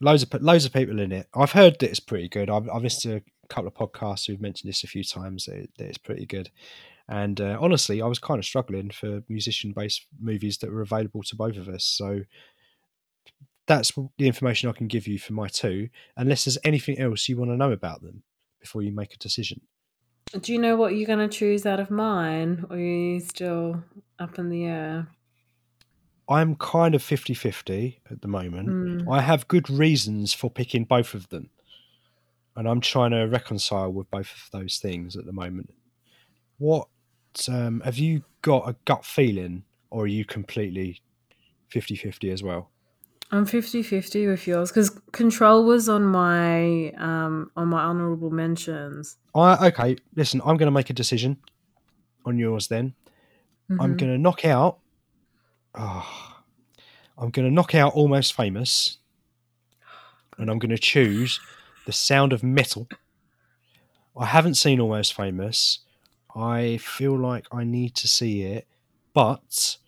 loads 0.00 0.22
of 0.24 0.42
loads 0.42 0.64
of 0.64 0.72
people 0.72 0.98
in 0.98 1.12
it. 1.12 1.28
I've 1.34 1.52
heard 1.52 1.78
that 1.78 1.90
it's 1.90 2.00
pretty 2.00 2.28
good. 2.28 2.50
I've, 2.50 2.68
I've 2.68 2.82
listened 2.82 3.12
to 3.12 3.24
a 3.44 3.46
couple 3.48 3.68
of 3.68 3.74
podcasts 3.74 4.26
who've 4.26 4.40
mentioned 4.40 4.68
this 4.68 4.82
a 4.84 4.88
few 4.88 5.04
times. 5.04 5.46
That, 5.46 5.56
it- 5.56 5.70
that 5.78 5.86
it's 5.88 5.98
pretty 5.98 6.26
good. 6.26 6.50
And 7.08 7.40
uh, 7.40 7.58
honestly, 7.60 8.00
I 8.02 8.06
was 8.06 8.18
kind 8.20 8.38
of 8.38 8.44
struggling 8.44 8.90
for 8.90 9.22
musician-based 9.28 10.06
movies 10.20 10.58
that 10.58 10.70
were 10.70 10.82
available 10.82 11.22
to 11.24 11.34
both 11.36 11.56
of 11.56 11.68
us. 11.68 11.84
So 11.84 12.20
that's 13.70 13.92
the 14.18 14.26
information 14.26 14.68
I 14.68 14.72
can 14.72 14.88
give 14.88 15.06
you 15.06 15.16
for 15.16 15.32
my 15.32 15.46
two. 15.46 15.90
Unless 16.16 16.44
there's 16.44 16.58
anything 16.64 16.98
else 16.98 17.28
you 17.28 17.36
want 17.36 17.52
to 17.52 17.56
know 17.56 17.70
about 17.70 18.02
them 18.02 18.24
before 18.58 18.82
you 18.82 18.90
make 18.90 19.14
a 19.14 19.18
decision. 19.18 19.60
Do 20.40 20.52
you 20.52 20.58
know 20.58 20.74
what 20.74 20.96
you're 20.96 21.06
going 21.06 21.20
to 21.20 21.28
choose 21.28 21.64
out 21.64 21.78
of 21.78 21.88
mine, 21.88 22.64
or 22.68 22.76
are 22.76 22.80
you 22.80 23.20
still 23.20 23.84
up 24.18 24.40
in 24.40 24.48
the 24.48 24.64
air? 24.64 25.08
I'm 26.28 26.56
kind 26.56 26.96
of 26.96 27.02
50 27.02 27.32
50 27.32 28.00
at 28.10 28.22
the 28.22 28.28
moment. 28.28 28.68
Hmm. 29.02 29.08
I 29.08 29.20
have 29.20 29.46
good 29.46 29.70
reasons 29.70 30.34
for 30.34 30.50
picking 30.50 30.84
both 30.84 31.14
of 31.14 31.28
them. 31.28 31.50
And 32.56 32.68
I'm 32.68 32.80
trying 32.80 33.12
to 33.12 33.24
reconcile 33.28 33.92
with 33.92 34.10
both 34.10 34.32
of 34.32 34.48
those 34.52 34.78
things 34.78 35.16
at 35.16 35.26
the 35.26 35.32
moment. 35.32 35.72
What 36.58 36.88
um, 37.48 37.82
have 37.84 37.98
you 37.98 38.24
got 38.42 38.68
a 38.68 38.74
gut 38.84 39.04
feeling, 39.04 39.62
or 39.90 40.04
are 40.04 40.08
you 40.08 40.24
completely 40.24 41.02
50 41.68 41.94
50 41.94 42.30
as 42.30 42.42
well? 42.42 42.70
I'm 43.32 43.46
50-50 43.46 44.28
with 44.28 44.46
yours 44.46 44.70
because 44.70 44.90
Control 45.12 45.64
was 45.64 45.88
on 45.88 46.04
my 46.04 46.90
um 46.92 47.50
on 47.56 47.68
my 47.68 47.80
honorable 47.82 48.30
mentions. 48.30 49.16
I, 49.34 49.68
okay, 49.68 49.96
listen, 50.16 50.40
I'm 50.44 50.56
going 50.56 50.66
to 50.66 50.72
make 50.72 50.90
a 50.90 50.94
decision. 50.94 51.38
on 52.26 52.36
yours 52.38 52.68
then. 52.68 52.92
I'm 53.70 53.76
Mhm. 53.94 53.98
going 53.98 54.12
to 54.12 54.18
knock 54.18 54.44
out. 54.44 54.78
Oh, 55.74 56.42
I'm 57.16 57.30
going 57.30 57.48
to 57.48 57.54
knock 57.54 57.74
out 57.74 57.94
Almost 57.94 58.34
Famous. 58.34 58.98
And 60.36 60.50
I'm 60.50 60.58
going 60.58 60.70
to 60.70 60.78
choose 60.78 61.40
The 61.86 61.92
Sound 61.92 62.32
of 62.34 62.42
Metal. 62.42 62.88
I 64.14 64.26
haven't 64.26 64.56
seen 64.56 64.80
Almost 64.80 65.14
Famous. 65.14 65.78
I 66.36 66.76
feel 66.76 67.16
like 67.18 67.46
I 67.50 67.64
need 67.64 67.94
to 67.96 68.06
see 68.08 68.42
it. 68.42 68.66
But 69.14 69.78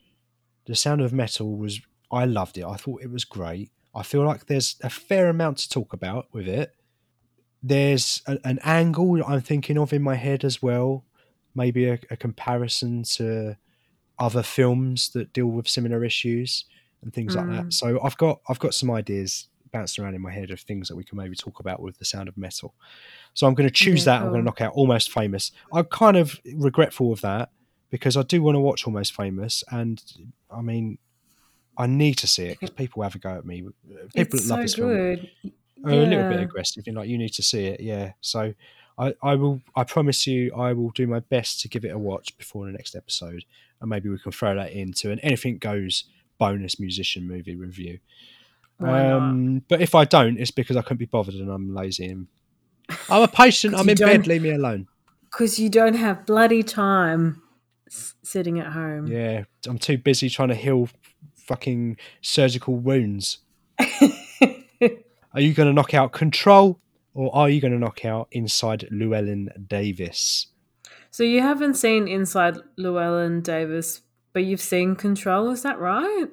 The 0.67 0.75
Sound 0.75 1.01
of 1.03 1.13
Metal 1.13 1.55
was. 1.57 1.81
I 2.13 2.25
loved 2.25 2.59
it. 2.59 2.65
I 2.65 2.77
thought 2.77 3.03
it 3.03 3.11
was 3.11 3.25
great. 3.25 3.71
I 3.95 4.03
feel 4.03 4.25
like 4.25 4.47
there's 4.47 4.77
a 4.83 4.91
fair 4.91 5.29
amount 5.29 5.59
to 5.59 5.69
talk 5.69 5.93
about 5.93 6.27
with 6.33 6.49
it. 6.49 6.75
There's 7.63 8.23
a, 8.27 8.39
an 8.45 8.59
angle 8.65 9.23
I'm 9.27 9.41
thinking 9.41 9.79
of 9.79 9.93
in 9.93 10.03
my 10.03 10.17
head 10.17 10.45
as 10.45 10.63
well. 10.63 11.05
Maybe 11.55 11.89
a, 11.89 11.99
a 12.11 12.17
comparison 12.17 13.03
to 13.15 13.57
other 14.19 14.43
films 14.43 15.11
that 15.11 15.33
deal 15.33 15.47
with 15.47 15.69
similar 15.69 16.05
issues 16.05 16.65
and 17.03 17.13
things 17.13 17.37
like 17.37 17.49
that. 17.49 17.65
Mm. 17.67 17.73
So 17.73 18.01
I've 18.03 18.17
got 18.17 18.41
I've 18.49 18.59
got 18.59 18.75
some 18.75 18.91
ideas 18.91 19.49
bouncing 19.73 20.05
around 20.05 20.15
in 20.15 20.21
my 20.21 20.31
head 20.31 20.51
of 20.51 20.61
things 20.61 20.89
that 20.89 20.97
we 20.97 21.05
can 21.05 21.17
maybe 21.19 21.35
talk 21.35 21.61
about 21.61 21.81
with 21.81 21.99
the 21.99 22.05
sound 22.05 22.29
of 22.29 22.37
metal. 22.37 22.75
So 23.35 23.47
I'm 23.47 23.55
going 23.55 23.69
to 23.69 23.75
choose 23.75 24.01
Yeah, 24.07 24.19
that. 24.19 24.23
I'm 24.23 24.29
going 24.29 24.41
to 24.41 24.45
knock 24.45 24.61
out 24.61 24.75
Almost 24.75 25.11
Famous. 25.11 25.51
I'm 25.73 25.87
kind 25.87 26.17
of 26.17 26.39
regretful 26.55 27.13
of 27.13 27.23
that 27.23 27.51
because 27.91 28.17
I 28.17 28.23
do 28.23 28.43
want 28.43 28.57
to 28.57 28.61
watch 28.61 28.87
Almost 28.87 29.15
Famous, 29.15 29.65
and 29.71 30.03
I 30.51 30.61
mean, 30.63 30.99
I 31.79 31.87
need 31.87 32.15
to 32.19 32.27
see 32.27 32.45
it 32.45 32.61
because 32.61 32.71
people 32.75 33.03
have 33.03 33.15
a 33.15 33.19
go 33.19 33.31
at 33.31 33.45
me. 33.47 33.63
People 34.15 34.39
it's 34.39 34.49
love 34.49 34.59
so 34.59 34.63
this 34.63 34.75
film 34.75 34.89
good. 34.91 35.31
are 35.85 35.91
a 35.91 35.95
little 35.97 36.25
bit 36.29 36.33
Yeah. 36.39 36.45
aggressive 36.45 36.85
and 36.87 36.97
like 36.97 37.09
you 37.09 37.19
need 37.19 37.33
to 37.35 37.43
see 37.43 37.65
it 37.67 37.81
yeah 37.81 38.13
so 38.21 38.55
I, 38.99 39.15
I 39.23 39.35
will 39.35 39.61
i 39.75 39.83
promise 39.85 40.27
you 40.29 40.53
i 40.55 40.73
will 40.75 40.91
do 40.91 41.07
my 41.09 41.19
best 41.21 41.61
to 41.63 41.69
give 41.69 41.85
it 41.85 41.89
a 41.89 41.99
watch 41.99 42.37
before 42.39 42.67
the 42.67 42.73
next 42.73 42.95
episode 42.95 43.45
and 43.81 43.89
maybe 43.91 44.09
we 44.09 44.19
can 44.19 44.31
throw 44.33 44.55
that 44.55 44.71
into 44.73 45.11
an 45.11 45.19
anything 45.21 45.59
goes 45.59 46.05
bonus 46.39 46.79
musician 46.79 47.27
movie 47.27 47.57
review 47.57 47.99
um 48.81 49.63
but 49.69 49.81
if 49.81 49.95
i 49.95 50.05
don't 50.05 50.39
it's 50.39 50.51
because 50.51 50.77
i 50.77 50.83
couldn't 50.83 50.99
be 50.99 51.07
bothered 51.07 51.35
and 51.35 51.51
i'm 51.51 51.75
lazy 51.75 52.07
and 52.07 52.27
i'm 53.09 53.23
a 53.23 53.29
patient, 53.29 53.75
i'm 53.79 53.89
in 53.89 53.97
bed 53.97 54.27
leave 54.27 54.43
me 54.43 54.51
alone 54.51 54.87
Because 55.31 55.59
you 55.59 55.69
don't 55.69 55.95
have 55.95 56.27
bloody 56.27 56.63
time 56.63 57.43
s- 57.89 58.15
sitting 58.23 58.59
at 58.61 58.73
home. 58.73 59.07
yeah 59.07 59.45
i'm 59.67 59.79
too 59.79 59.99
busy 59.99 60.29
trying 60.29 60.49
to 60.51 60.55
heal 60.55 60.89
fucking 61.47 61.97
surgical 62.21 62.77
wounds 62.77 63.39
are 63.79 65.41
you 65.41 65.53
going 65.53 65.69
to 65.69 65.73
knock 65.73 65.95
out 65.95 66.13
control 66.13 66.79
or 67.15 67.35
are 67.35 67.49
you 67.49 67.61
going 67.61 67.73
to 67.73 67.79
knock 67.79 68.05
out 68.05 68.29
inside 68.31 68.89
llewellyn 68.91 69.49
davis 69.69 70.47
so 71.13 71.25
you 71.25 71.43
haven't 71.43 71.75
seen 71.75 72.09
Inside 72.09 72.57
Llewellyn 72.79 73.43
Davis, 73.43 74.01
but 74.33 74.45
you've 74.45 74.63
seen 74.63 74.97
Control, 74.97 75.51
is 75.51 75.63
that 75.63 75.79
right? 75.79 76.27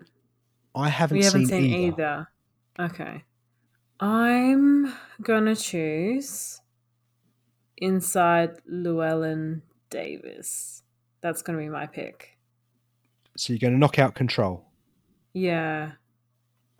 i 0.73 0.87
haven't, 0.87 1.17
we 1.17 1.25
haven't 1.25 1.47
seen, 1.47 1.63
seen, 1.63 1.73
either. 1.73 2.27
either. 2.77 2.93
Okay. 2.93 3.23
I'm 3.99 4.93
gonna 5.21 5.57
choose 5.57 6.61
Inside 7.75 8.51
Llewellyn 8.65 9.63
Davis. 9.89 10.81
That's 11.19 11.41
gonna 11.41 11.57
be 11.57 11.67
my 11.67 11.85
pick. 11.85 12.37
So 13.35 13.51
you're 13.51 13.59
going 13.59 13.73
to 13.73 13.79
knock 13.79 13.99
out 13.99 14.15
control. 14.15 14.65
Yeah. 15.33 15.91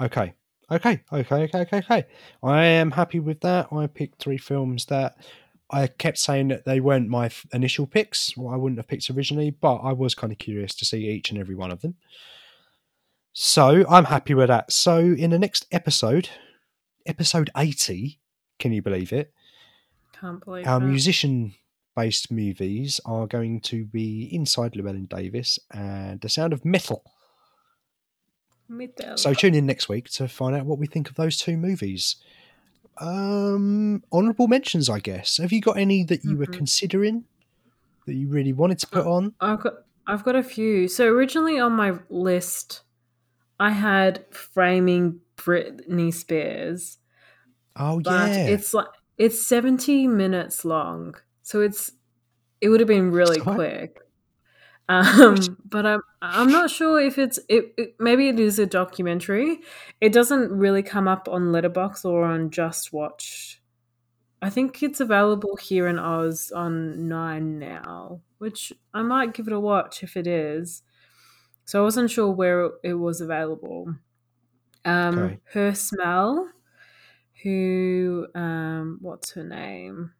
Okay. 0.02 0.34
Okay. 0.72 1.02
Okay. 1.12 1.36
Okay. 1.44 1.62
Okay. 1.62 1.78
Okay. 1.78 2.06
I 2.44 2.64
am 2.64 2.92
happy 2.92 3.20
with 3.20 3.42
that. 3.42 3.68
I 3.72 3.88
picked 3.88 4.22
three 4.22 4.38
films 4.38 4.86
that 4.86 5.18
I 5.72 5.88
kept 5.88 6.18
saying 6.18 6.48
that 6.50 6.66
they 6.66 6.80
weren't 6.80 7.10
my 7.10 7.28
f- 7.28 7.46
initial 7.54 7.86
picks. 7.86 8.36
Well, 8.36 8.54
I 8.54 8.58
wouldn't 8.58 8.80
have 8.80 8.88
picked 8.88 9.10
originally, 9.10 9.52
but 9.52 9.78
I 9.78 9.94
was 9.94 10.16
kind 10.16 10.32
of 10.32 10.40
curious 10.40 10.74
to 10.76 10.86
see 10.86 11.08
each 11.08 11.30
and 11.30 11.40
every 11.40 11.56
one 11.56 11.72
of 11.72 11.82
them. 11.82 11.96
So 13.34 13.86
I'm 13.90 14.06
happy 14.06 14.34
with 14.34 14.48
that. 14.48 14.72
So 14.72 14.98
in 14.98 15.30
the 15.30 15.40
next 15.40 15.68
episode, 15.72 16.30
episode 17.06 17.50
80, 17.56 18.20
can 18.58 18.74
you 18.74 18.82
believe 18.82 19.14
it? 19.14 19.32
Can't 20.20 20.44
believe 20.44 20.66
it. 20.66 20.70
Our 20.70 20.80
that. 20.80 20.86
musician 20.86 21.54
based 21.96 22.32
movies 22.32 23.00
are 23.06 23.28
going 23.28 23.62
to 23.62 23.86
be 23.86 24.30
Inside 24.32 24.76
Llewellyn 24.76 25.06
Davis 25.06 25.60
and 25.72 26.20
The 26.22 26.30
Sound 26.30 26.54
of 26.54 26.66
Metal. 26.66 27.04
Metal. 28.70 29.18
So 29.18 29.34
tune 29.34 29.56
in 29.56 29.66
next 29.66 29.90
week 29.90 30.10
to 30.12 30.28
find 30.28 30.56
out 30.56 30.66
what 30.66 30.80
we 30.80 30.88
think 30.88 31.10
of 31.10 31.16
those 31.16 31.38
two 31.38 31.58
movies. 31.58 32.16
Um, 33.00 34.04
honorable 34.12 34.48
mentions, 34.48 34.90
I 34.90 35.00
guess. 35.00 35.38
Have 35.38 35.52
you 35.52 35.62
got 35.62 35.78
any 35.78 36.04
that 36.04 36.24
you 36.26 36.38
were 36.38 36.46
Mhm. 36.46 36.54
considering 36.54 37.26
that 38.06 38.16
you 38.16 38.28
really 38.30 38.54
wanted 38.54 38.80
to 38.80 38.88
put 38.88 39.06
on? 39.08 39.36
I've 39.42 39.62
got 39.62 39.74
I've 40.08 40.24
got 40.24 40.36
a 40.36 40.44
few. 40.44 40.88
So 40.88 41.08
originally 41.08 41.60
on 41.60 41.74
my 41.74 42.00
list, 42.10 42.84
I 43.60 43.72
had 43.72 44.26
framing 44.34 45.22
Britney 45.38 46.14
Spears, 46.14 46.98
Oh 47.76 48.00
but 48.04 48.38
yeah, 48.38 48.48
it's 48.48 48.74
like 48.74 48.88
it's 49.18 49.42
seventy 49.46 50.08
minutes 50.08 50.66
long, 50.66 51.16
so 51.44 51.62
it's 51.62 51.92
it 52.62 52.70
would 52.70 52.80
have 52.82 52.88
been 52.88 53.12
really 53.12 53.40
That's 53.40 53.48
right. 53.48 53.60
Um, 54.90 55.56
but 55.66 55.86
I'm 55.86 56.02
I'm 56.22 56.52
not 56.52 56.72
sure 56.72 57.00
if 57.00 57.20
it's 57.20 57.40
it, 57.48 57.74
it. 57.78 57.96
Maybe 58.00 58.28
it 58.28 58.40
is 58.40 58.58
a 58.58 58.66
documentary. 58.66 59.60
It 60.02 60.12
doesn't 60.12 60.52
really 60.52 60.82
come 60.82 61.08
up 61.08 61.30
on 61.30 61.52
Letterboxd 61.52 62.06
or 62.06 62.26
on 62.26 62.50
Just 62.50 62.92
Watch. 62.92 63.62
I 64.42 64.50
think 64.50 64.82
it's 64.82 65.00
available 65.00 65.58
here 65.58 65.88
in 65.88 66.00
Oz 66.00 66.52
on 66.52 67.08
Nine 67.08 67.60
now, 67.60 68.22
which 68.40 68.74
I 68.94 69.04
might 69.04 69.34
give 69.34 69.48
it 69.48 69.54
a 69.54 69.60
watch 69.60 70.02
if 70.02 70.18
it 70.18 70.26
is. 70.26 70.82
So 71.66 71.82
I 71.82 71.84
wasn't 71.84 72.10
sure 72.10 72.32
where 72.32 72.72
it 72.84 72.96
was 72.96 73.22
available. 73.22 73.94
Um, 74.86 75.20
Okay. 75.20 75.40
Her 75.54 75.76
Smell, 75.76 76.50
who, 77.44 78.26
um, 78.34 78.98
what's 79.02 79.32
her 79.34 79.44
name? 79.44 80.14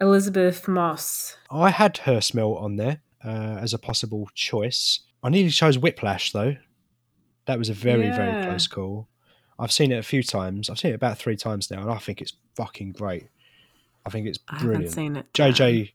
Elisabeth 0.00 0.68
Moss. 0.68 1.38
I 1.50 1.70
had 1.70 1.96
her 1.98 2.20
smell 2.20 2.54
on 2.56 2.76
there 2.76 3.00
uh, 3.24 3.58
as 3.60 3.74
a 3.74 3.78
possible 3.78 4.28
choice. 4.34 5.00
I 5.22 5.30
nearly 5.30 5.50
chose 5.50 5.78
Whiplash 5.78 6.32
though. 6.32 6.56
That 7.46 7.58
was 7.58 7.68
a 7.68 7.74
very 7.74 8.10
very 8.10 8.44
close 8.44 8.66
call. 8.66 9.08
I've 9.58 9.72
seen 9.72 9.92
it 9.92 9.98
a 9.98 10.02
few 10.02 10.22
times. 10.22 10.68
I've 10.68 10.78
seen 10.78 10.92
it 10.92 10.96
about 10.96 11.18
three 11.18 11.36
times 11.36 11.70
now, 11.70 11.82
and 11.82 11.90
I 11.90 11.98
think 11.98 12.20
it's 12.20 12.32
fucking 12.56 12.92
great. 12.92 13.28
I 14.04 14.10
think 14.10 14.26
it's 14.26 14.38
I 14.48 14.58
brilliant. 14.58 14.84
haven't 14.84 14.94
seen 14.94 15.16
it. 15.16 15.32
JJ, 15.32 15.92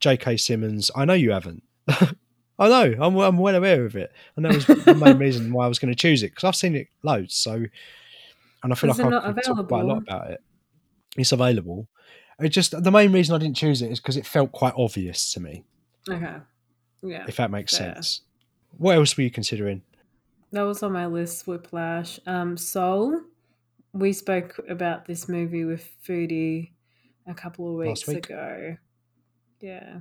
J.K. 0.00 0.36
Simmons. 0.36 0.90
I 0.94 1.04
know 1.04 1.14
you 1.14 1.30
haven't. 1.30 1.62
I 1.88 2.68
know. 2.68 2.94
I'm, 3.00 3.16
I'm 3.16 3.38
well 3.38 3.54
aware 3.54 3.84
of 3.84 3.94
it, 3.94 4.12
and 4.36 4.44
that 4.44 4.54
was 4.54 4.66
the 4.66 4.94
main 4.94 5.18
reason 5.18 5.52
why 5.52 5.64
I 5.64 5.68
was 5.68 5.78
going 5.78 5.92
to 5.92 5.98
choose 5.98 6.22
it 6.22 6.32
because 6.32 6.44
I've 6.44 6.56
seen 6.56 6.74
it 6.74 6.88
loads. 7.02 7.34
So, 7.34 7.64
and 8.62 8.72
I 8.72 8.74
feel 8.74 8.90
Is 8.90 8.98
like 8.98 9.12
I 9.12 9.32
could 9.32 9.44
talk 9.44 9.68
quite 9.68 9.82
a 9.82 9.86
lot 9.86 9.98
about 9.98 10.30
it. 10.32 10.40
It's 11.16 11.32
available. 11.32 11.88
It 12.40 12.50
just 12.50 12.82
the 12.82 12.90
main 12.90 13.12
reason 13.12 13.34
I 13.34 13.38
didn't 13.38 13.56
choose 13.56 13.80
it 13.80 13.90
is 13.90 14.00
because 14.00 14.16
it 14.16 14.26
felt 14.26 14.52
quite 14.52 14.74
obvious 14.76 15.32
to 15.34 15.40
me. 15.40 15.64
Okay. 16.08 16.36
Yeah. 17.02 17.24
If 17.28 17.36
that 17.36 17.50
makes 17.50 17.76
fair. 17.76 17.94
sense. 17.94 18.22
What 18.76 18.96
else 18.96 19.16
were 19.16 19.22
you 19.22 19.30
considering? 19.30 19.82
That 20.52 20.62
was 20.62 20.82
on 20.82 20.92
my 20.92 21.06
list, 21.06 21.46
Whiplash. 21.46 22.18
Um, 22.26 22.56
Soul. 22.56 23.20
We 23.92 24.12
spoke 24.12 24.60
about 24.68 25.06
this 25.06 25.28
movie 25.28 25.64
with 25.64 25.88
Foodie 26.06 26.70
a 27.26 27.34
couple 27.34 27.68
of 27.68 27.74
weeks 27.86 28.06
week. 28.06 28.26
ago. 28.26 28.76
Yeah. 29.60 29.98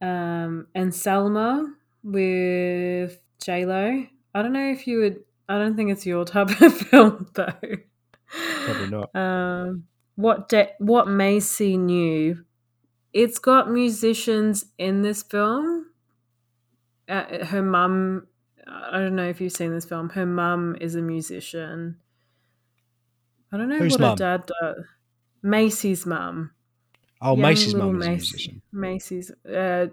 Um, 0.00 0.66
and 0.74 0.94
Selma 0.94 1.74
with 2.02 3.18
J 3.42 3.64
Lo. 3.66 4.04
I 4.34 4.42
don't 4.42 4.52
know 4.52 4.70
if 4.70 4.86
you 4.86 4.98
would. 5.00 5.20
I 5.48 5.58
don't 5.58 5.76
think 5.76 5.90
it's 5.90 6.06
your 6.06 6.24
type 6.26 6.60
of 6.60 6.76
film 6.76 7.28
though. 7.34 7.52
Probably 8.64 8.90
not. 8.90 9.14
Um, 9.16 9.84
what 10.16 10.48
de- 10.48 10.72
what 10.78 11.08
Maisie 11.08 11.76
knew. 11.76 12.44
It's 13.12 13.38
got 13.38 13.70
musicians 13.70 14.66
in 14.76 15.02
this 15.02 15.22
film. 15.22 15.77
Uh, 17.08 17.44
her 17.46 17.62
mum. 17.62 18.26
I 18.66 18.98
don't 18.98 19.16
know 19.16 19.28
if 19.28 19.40
you've 19.40 19.52
seen 19.52 19.72
this 19.72 19.86
film. 19.86 20.10
Her 20.10 20.26
mum 20.26 20.76
is 20.80 20.94
a 20.94 21.00
musician. 21.02 21.98
I 23.50 23.56
don't 23.56 23.68
know 23.70 23.78
Whose 23.78 23.92
what 23.92 24.00
mum? 24.00 24.10
her 24.10 24.16
dad 24.16 24.46
does. 24.46 24.84
Maisie's 25.42 26.04
mum. 26.04 26.52
Oh, 27.20 27.36
Young 27.36 27.40
Maisie's 27.40 27.74
mum 27.74 28.00
is 28.02 28.06
a 28.06 28.10
musician. 28.10 28.62
Maisie's. 28.72 29.30
Uh, 29.46 29.86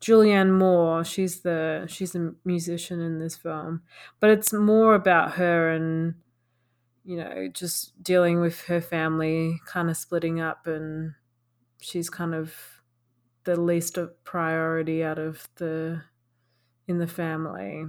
Julianne 0.00 0.52
Moore. 0.58 1.04
She's 1.04 1.40
the 1.40 1.86
she's 1.88 2.14
a 2.14 2.34
musician 2.44 3.00
in 3.00 3.18
this 3.18 3.36
film, 3.36 3.82
but 4.20 4.30
it's 4.30 4.52
more 4.52 4.94
about 4.94 5.32
her 5.32 5.70
and 5.70 6.14
you 7.04 7.16
know 7.16 7.48
just 7.48 8.00
dealing 8.02 8.40
with 8.40 8.62
her 8.64 8.80
family, 8.80 9.60
kind 9.66 9.88
of 9.88 9.96
splitting 9.96 10.40
up, 10.40 10.66
and 10.66 11.14
she's 11.80 12.10
kind 12.10 12.34
of 12.34 12.54
the 13.44 13.58
least 13.58 13.96
of 13.96 14.22
priority 14.24 15.02
out 15.02 15.18
of 15.18 15.48
the 15.56 16.02
in 16.86 16.98
the 16.98 17.06
family. 17.06 17.84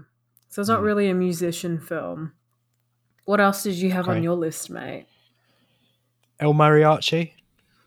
So 0.49 0.61
it's 0.61 0.69
not 0.69 0.79
Mm. 0.81 0.85
really 0.85 1.09
a 1.09 1.13
musician 1.13 1.79
film. 1.79 2.33
What 3.25 3.39
else 3.39 3.63
did 3.63 3.75
you 3.75 3.91
have 3.91 4.07
on 4.07 4.23
your 4.23 4.35
list, 4.35 4.69
mate? 4.69 5.05
El 6.39 6.53
Mariachi, 6.53 7.33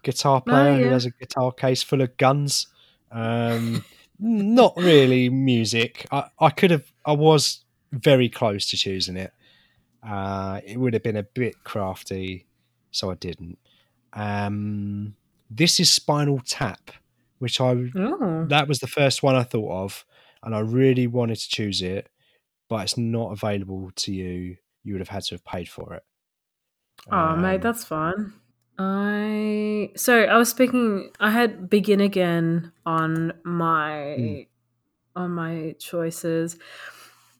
guitar 0.03 0.41
player 0.43 0.77
who 0.77 0.85
yeah. 0.85 0.91
has 0.91 1.07
a 1.07 1.11
guitar 1.11 1.53
case 1.53 1.83
full 1.83 2.01
of 2.03 2.17
guns. 2.17 2.67
Um, 3.11 3.85
not 4.19 4.75
really 4.77 5.29
music. 5.31 6.07
I, 6.11 6.29
I 6.39 6.51
could 6.51 6.71
have. 6.71 6.93
I 7.07 7.13
was 7.13 7.65
very 7.93 8.29
close 8.29 8.69
to 8.71 8.77
choosing 8.77 9.17
it. 9.17 9.33
Uh, 10.03 10.61
it 10.67 10.79
would 10.79 10.93
have 10.95 11.03
been 11.03 11.17
a 11.17 11.23
bit 11.23 11.65
crafty, 11.65 12.47
so 12.91 13.11
I 13.11 13.15
didn't. 13.15 13.59
Um, 14.13 15.17
this 15.51 15.81
is 15.81 15.91
Spinal 15.91 16.41
Tap, 16.45 16.91
which 17.39 17.61
I 17.61 17.91
Oh. 17.97 18.45
that 18.49 18.69
was 18.69 18.81
the 18.81 18.87
first 18.87 19.23
one 19.23 19.35
I 19.37 19.43
thought 19.43 19.85
of, 19.85 20.05
and 20.43 20.55
I 20.55 20.61
really 20.61 21.07
wanted 21.07 21.37
to 21.39 21.49
choose 21.49 21.83
it, 21.83 22.09
but 22.69 22.83
it's 22.83 22.97
not 22.99 23.33
available 23.33 23.91
to 23.97 24.13
you. 24.13 24.57
You 24.85 24.95
would 24.95 25.01
have 25.01 25.09
had 25.09 25.25
to 25.25 25.35
have 25.35 25.45
paid 25.45 25.69
for 25.69 25.95
it. 25.95 26.03
Oh, 27.11 27.37
mate, 27.37 27.57
Um, 27.57 27.61
that's 27.61 27.85
fine. 27.85 28.33
I 28.79 29.93
so 29.97 30.23
I 30.25 30.37
was 30.39 30.49
speaking. 30.49 31.11
I 31.21 31.31
had 31.31 31.69
begin 31.69 32.01
again 32.01 32.73
on 32.87 33.33
my 33.45 33.93
Mm. 34.19 34.47
on 35.17 35.31
my 35.33 35.75
choices, 35.79 36.57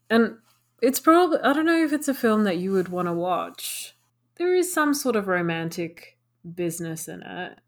and 0.09 0.37
it's 0.81 0.99
probably 0.99 1.39
I 1.39 1.53
don't 1.53 1.65
know 1.65 1.83
if 1.83 1.93
it's 1.93 2.07
a 2.07 2.13
film 2.13 2.43
that 2.43 2.57
you 2.57 2.71
would 2.73 2.89
want 2.89 3.07
to 3.07 3.13
watch. 3.13 3.95
There 4.35 4.53
is 4.55 4.71
some 4.71 4.93
sort 4.93 5.15
of 5.15 5.27
romantic 5.27 6.17
business 6.55 7.07
in 7.07 7.23
it. 7.23 7.59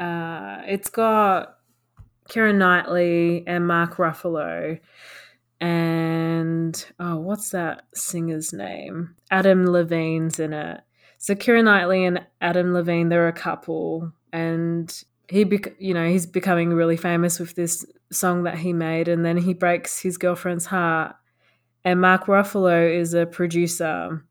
Uh, 0.00 0.62
it's 0.66 0.90
got 0.90 1.58
Karen 2.28 2.58
Knightley 2.58 3.44
and 3.46 3.66
Mark 3.66 3.96
Ruffalo, 3.96 4.80
and 5.60 6.86
oh, 6.98 7.16
what's 7.18 7.50
that 7.50 7.84
singer's 7.94 8.52
name? 8.52 9.14
Adam 9.30 9.66
Levine's 9.66 10.38
in 10.38 10.52
it. 10.52 10.80
So 11.18 11.34
Keira 11.34 11.64
Knightley 11.64 12.04
and 12.04 12.26
Adam 12.40 12.74
Levine, 12.74 13.08
they're 13.08 13.28
a 13.28 13.32
couple, 13.32 14.12
and 14.32 15.04
he, 15.28 15.50
you 15.78 15.94
know, 15.94 16.06
he's 16.06 16.26
becoming 16.26 16.70
really 16.70 16.96
famous 16.96 17.38
with 17.38 17.54
this 17.54 17.86
song 18.12 18.42
that 18.42 18.58
he 18.58 18.72
made, 18.72 19.08
and 19.08 19.24
then 19.24 19.38
he 19.38 19.54
breaks 19.54 20.00
his 20.00 20.18
girlfriend's 20.18 20.66
heart. 20.66 21.16
And 21.84 22.00
Mark 22.00 22.26
Ruffalo 22.26 22.94
is 22.94 23.14
a 23.14 23.26
producer, 23.26 24.24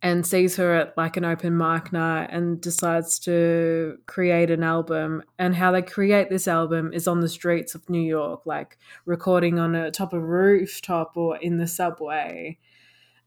and 0.00 0.24
sees 0.26 0.56
her 0.56 0.74
at 0.74 0.96
like 0.96 1.16
an 1.16 1.24
open 1.24 1.56
mic 1.56 1.92
night, 1.92 2.28
and 2.30 2.60
decides 2.60 3.18
to 3.20 3.98
create 4.06 4.50
an 4.50 4.62
album. 4.62 5.22
And 5.38 5.56
how 5.56 5.72
they 5.72 5.82
create 5.82 6.30
this 6.30 6.46
album 6.46 6.92
is 6.92 7.08
on 7.08 7.20
the 7.20 7.28
streets 7.28 7.74
of 7.74 7.88
New 7.90 8.00
York, 8.02 8.42
like 8.46 8.78
recording 9.06 9.58
on 9.58 9.74
a 9.74 9.90
top 9.90 10.12
of 10.12 10.22
a 10.22 10.24
rooftop 10.26 11.16
or 11.16 11.36
in 11.38 11.56
the 11.58 11.66
subway. 11.66 12.58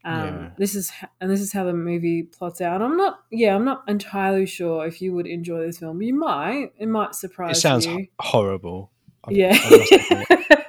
Um, 0.04 0.24
Yeah. 0.26 0.50
This 0.58 0.74
is 0.74 0.90
and 1.20 1.30
this 1.30 1.40
is 1.40 1.52
how 1.52 1.64
the 1.64 1.72
movie 1.74 2.22
plots 2.24 2.60
out. 2.60 2.82
I'm 2.82 2.96
not, 2.96 3.20
yeah, 3.30 3.54
I'm 3.54 3.64
not 3.64 3.84
entirely 3.86 4.46
sure 4.46 4.86
if 4.86 5.00
you 5.00 5.12
would 5.12 5.26
enjoy 5.26 5.60
this 5.66 5.78
film. 5.78 6.02
You 6.02 6.14
might. 6.14 6.72
It 6.78 6.88
might 6.88 7.14
surprise 7.14 7.50
you. 7.50 7.58
it 7.58 7.60
sounds 7.60 7.86
you. 7.86 8.06
horrible. 8.18 8.90
I- 9.24 9.30
yeah. 9.30 10.24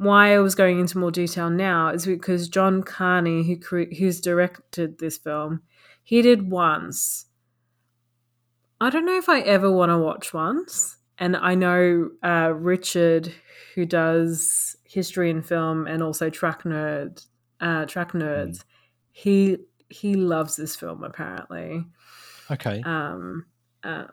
I 0.00 0.04
must 0.04 0.06
admit. 0.06 0.06
Why 0.06 0.34
I 0.34 0.38
was 0.38 0.54
going 0.54 0.80
into 0.80 0.98
more 0.98 1.10
detail 1.10 1.50
now 1.50 1.88
is 1.88 2.06
because 2.06 2.48
John 2.48 2.82
Carney, 2.82 3.44
who 3.46 3.56
cre- 3.56 3.94
who's 3.98 4.20
directed 4.20 4.98
this 4.98 5.18
film, 5.18 5.62
he 6.02 6.22
did 6.22 6.50
once. 6.50 7.26
I 8.80 8.90
don't 8.90 9.06
know 9.06 9.18
if 9.18 9.28
I 9.28 9.40
ever 9.40 9.70
want 9.70 9.90
to 9.90 9.98
watch 9.98 10.32
once, 10.32 10.98
and 11.18 11.36
I 11.36 11.54
know 11.54 12.10
uh, 12.22 12.52
Richard, 12.54 13.32
who 13.74 13.84
does 13.86 14.76
history 14.84 15.30
and 15.30 15.44
film 15.44 15.86
and 15.86 16.02
also 16.02 16.30
track 16.30 16.62
nerd, 16.62 17.26
uh, 17.60 17.84
track 17.86 18.12
nerds, 18.12 18.64
he 19.12 19.58
he 19.88 20.14
loves 20.14 20.56
this 20.56 20.76
film 20.76 21.02
apparently. 21.02 21.84
Okay. 22.50 22.82
Um, 22.84 23.46
uh, 23.82 24.04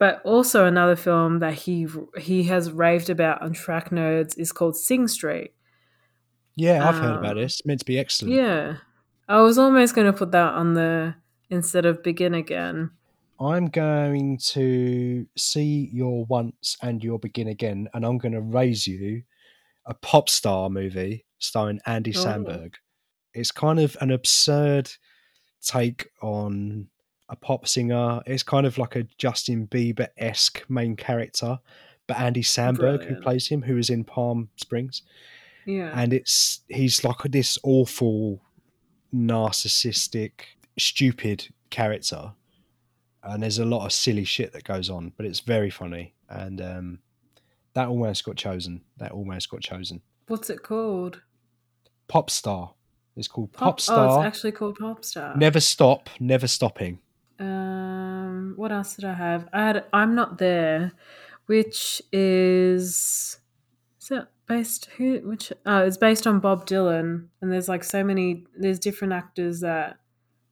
but 0.00 0.22
also 0.24 0.64
another 0.64 0.96
film 0.96 1.38
that 1.40 1.54
he 1.54 1.86
he 2.18 2.42
has 2.44 2.72
raved 2.72 3.10
about 3.10 3.40
on 3.42 3.52
Track 3.52 3.90
Nerds 3.90 4.36
is 4.36 4.50
called 4.50 4.76
Sing 4.76 5.06
Street. 5.06 5.52
Yeah, 6.56 6.88
I've 6.88 6.96
heard 6.96 7.18
about 7.18 7.36
um, 7.36 7.42
this. 7.42 7.64
Meant 7.64 7.80
to 7.80 7.86
be 7.86 7.98
excellent. 7.98 8.34
Yeah, 8.34 8.78
I 9.28 9.42
was 9.42 9.58
almost 9.58 9.94
going 9.94 10.08
to 10.08 10.12
put 10.12 10.32
that 10.32 10.54
on 10.54 10.74
the 10.74 11.14
instead 11.50 11.84
of 11.84 12.02
Begin 12.02 12.34
Again. 12.34 12.90
I'm 13.38 13.68
going 13.68 14.38
to 14.48 15.26
see 15.36 15.88
your 15.92 16.24
once 16.26 16.76
and 16.82 17.02
your 17.04 17.18
begin 17.18 17.48
again, 17.48 17.88
and 17.94 18.04
I'm 18.04 18.18
going 18.18 18.34
to 18.34 18.40
raise 18.40 18.86
you 18.86 19.22
a 19.86 19.94
pop 19.94 20.28
star 20.28 20.68
movie 20.68 21.24
starring 21.38 21.80
Andy 21.86 22.12
Oh. 22.16 22.24
Samberg. 22.24 22.74
It's 23.32 23.50
kind 23.50 23.80
of 23.80 23.96
an 24.00 24.10
absurd 24.10 24.90
take 25.62 26.08
on 26.22 26.88
a 27.30 27.36
pop 27.36 27.66
singer. 27.66 28.20
It's 28.26 28.42
kind 28.42 28.66
of 28.66 28.76
like 28.76 28.96
a 28.96 29.04
Justin 29.16 29.66
Bieber 29.68 30.08
esque 30.18 30.68
main 30.68 30.96
character, 30.96 31.58
but 32.06 32.18
Andy 32.18 32.42
Samberg, 32.42 33.04
who 33.06 33.14
plays 33.22 33.46
him, 33.48 33.62
who 33.62 33.78
is 33.78 33.88
in 33.88 34.04
Palm 34.04 34.48
Springs, 34.56 35.02
Yeah, 35.64 35.90
and 35.94 36.12
it's 36.12 36.60
he's 36.68 37.02
like 37.04 37.22
this 37.30 37.56
awful, 37.62 38.42
narcissistic, 39.14 40.32
stupid 40.78 41.48
character, 41.70 42.32
and 43.22 43.42
there's 43.42 43.58
a 43.58 43.64
lot 43.64 43.84
of 43.86 43.92
silly 43.92 44.24
shit 44.24 44.52
that 44.52 44.64
goes 44.64 44.90
on, 44.90 45.12
but 45.16 45.24
it's 45.26 45.40
very 45.40 45.70
funny, 45.70 46.14
and 46.28 46.60
um, 46.60 46.98
that 47.74 47.88
almost 47.88 48.24
got 48.24 48.36
chosen. 48.36 48.82
That 48.98 49.12
almost 49.12 49.48
got 49.50 49.60
chosen. 49.60 50.02
what's 50.28 50.50
it 50.50 50.62
called? 50.62 51.22
Pop 52.08 52.28
star. 52.30 52.74
It's 53.16 53.28
called 53.28 53.52
Pop, 53.52 53.74
Oh, 53.74 53.78
Star. 53.82 54.06
it's 54.18 54.26
actually 54.36 54.52
called 54.52 54.76
Pop 54.78 55.04
Star. 55.04 55.36
Never 55.36 55.60
stop, 55.60 56.08
never 56.20 56.46
stopping. 56.46 57.00
Um, 57.40 58.52
what 58.56 58.70
else 58.70 58.96
did 58.96 59.04
I 59.06 59.14
have? 59.14 59.48
I 59.52 59.62
had 59.66 59.84
I'm 59.92 60.14
not 60.14 60.38
there, 60.38 60.92
which 61.46 62.02
is 62.12 63.38
is 64.00 64.10
it 64.10 64.26
based 64.46 64.86
who 64.96 65.20
which 65.24 65.52
oh 65.64 65.78
it's 65.86 65.96
based 65.96 66.26
on 66.26 66.40
Bob 66.40 66.66
Dylan 66.66 67.28
and 67.40 67.52
there's 67.52 67.68
like 67.68 67.84
so 67.84 68.02
many 68.04 68.46
there's 68.56 68.78
different 68.78 69.12
actors 69.14 69.60
that 69.60 69.98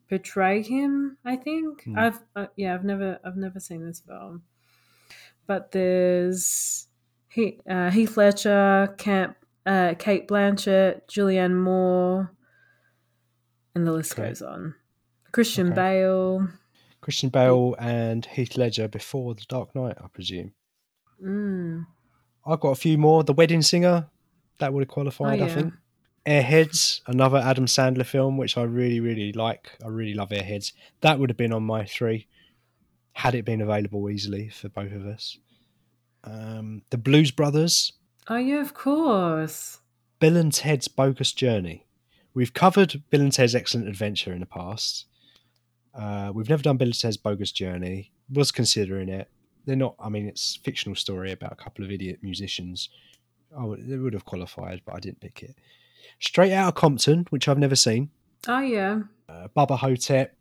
portray 0.09 0.63
him. 0.63 1.19
I 1.25 1.37
think 1.37 1.85
Hmm. 1.85 1.99
I've 1.99 2.21
uh, 2.35 2.47
yeah 2.57 2.75
I've 2.75 2.85
never 2.85 3.19
I've 3.25 3.37
never 3.37 3.61
seen 3.61 3.85
this 3.85 4.01
film, 4.01 4.45
but 5.47 5.73
there's 5.73 6.87
he 7.29 7.61
uh, 7.69 7.91
Heath 7.91 8.17
Ledger, 8.17 8.95
Camp, 8.97 9.37
uh, 9.67 9.95
Cate 9.99 10.27
Blanchett, 10.27 11.03
Julianne 11.09 11.55
Moore, 11.55 12.33
and 13.75 13.87
the 13.87 13.93
list 13.93 14.13
Okay. 14.19 14.29
goes 14.29 14.41
on. 14.43 14.75
Christian 15.33 15.69
Okay. 15.69 15.77
Bale. 15.77 16.49
Christian 17.01 17.29
Bale 17.29 17.75
and 17.79 18.25
Heath 18.27 18.57
Ledger 18.57 18.89
before 18.89 19.35
The 19.35 19.45
Dark 19.49 19.75
Knight, 19.75 19.97
I 20.03 20.09
presume. 20.09 20.53
Mm. 21.25 21.87
I've 22.47 22.61
got 22.61 22.71
a 22.71 22.75
few 22.77 22.99
more. 22.99 23.25
The 23.25 23.33
Wedding 23.33 23.63
Singer, 23.63 24.09
that 24.59 24.73
would 24.73 24.83
have 24.83 24.89
qualified, 24.89 25.41
Oh, 25.41 25.45
I 25.45 25.49
think. 25.49 25.75
Airheads, 26.27 27.01
another 27.07 27.39
Adam 27.39 27.67
Sandler 27.67 28.05
film, 28.05 28.37
which 28.37 28.57
I 28.59 28.63
really, 28.63 29.01
really 29.01 29.33
like. 29.33 29.71
I 29.85 29.89
really 29.89 30.15
love 30.15 30.29
Airheads. 30.31 30.73
That 31.01 31.19
would 31.19 31.31
have 31.31 31.37
been 31.37 31.53
on 31.53 31.63
my 31.63 31.85
three, 31.85 32.27
had 33.13 33.35
it 33.35 33.45
been 33.45 33.61
available 33.61 34.11
easily 34.11 34.49
for 34.49 34.69
both 34.69 34.93
of 34.93 35.07
us. 35.07 35.39
Um, 36.25 36.83
the 36.91 36.99
Blues 36.99 37.31
Brothers, 37.31 37.93
Oh 38.31 38.37
yeah, 38.37 38.61
of 38.61 38.75
course. 38.75 39.81
Bill 40.21 40.37
and 40.37 40.53
Ted's 40.53 40.87
Bogus 40.89 41.33
Journey. 41.33 41.87
We've 42.35 42.53
covered 42.53 43.03
Bill 43.09 43.23
and 43.23 43.33
Ted's 43.33 43.55
Excellent 43.55 43.89
Adventure 43.89 44.33
in 44.35 44.41
the 44.41 44.47
past. 44.47 45.07
Uh, 45.95 46.31
we've 46.35 46.49
never 46.49 46.63
done 46.63 46.77
Bill 46.77 46.89
and 46.89 46.99
Ted's 46.99 47.17
Bogus 47.17 47.53
Journey. 47.53 48.13
Was 48.33 48.53
considering 48.53 49.09
it. 49.09 49.29
They're 49.65 49.77
not. 49.77 49.95
I 49.99 50.09
mean, 50.09 50.27
it's 50.27 50.57
a 50.57 50.61
fictional 50.61 50.97
story 50.97 51.33
about 51.33 51.53
a 51.53 51.57
couple 51.57 51.85
of 51.85 51.91
idiot 51.91 52.19
musicians. 52.23 52.89
Oh, 53.57 53.77
they 53.77 53.97
would 53.97 54.13
have 54.13 54.25
qualified, 54.25 54.83
but 54.85 54.95
I 54.95 55.01
didn't 55.01 55.21
pick 55.21 55.43
it. 55.43 55.57
Straight 56.21 56.53
Out 56.53 56.69
of 56.69 56.75
Compton, 56.75 57.27
which 57.31 57.49
I've 57.49 57.59
never 57.59 57.77
seen. 57.77 58.11
Oh 58.47 58.61
yeah. 58.61 59.01
Uh, 59.29 59.49
Bubba 59.57 59.79
Ho-Tep, 59.79 60.35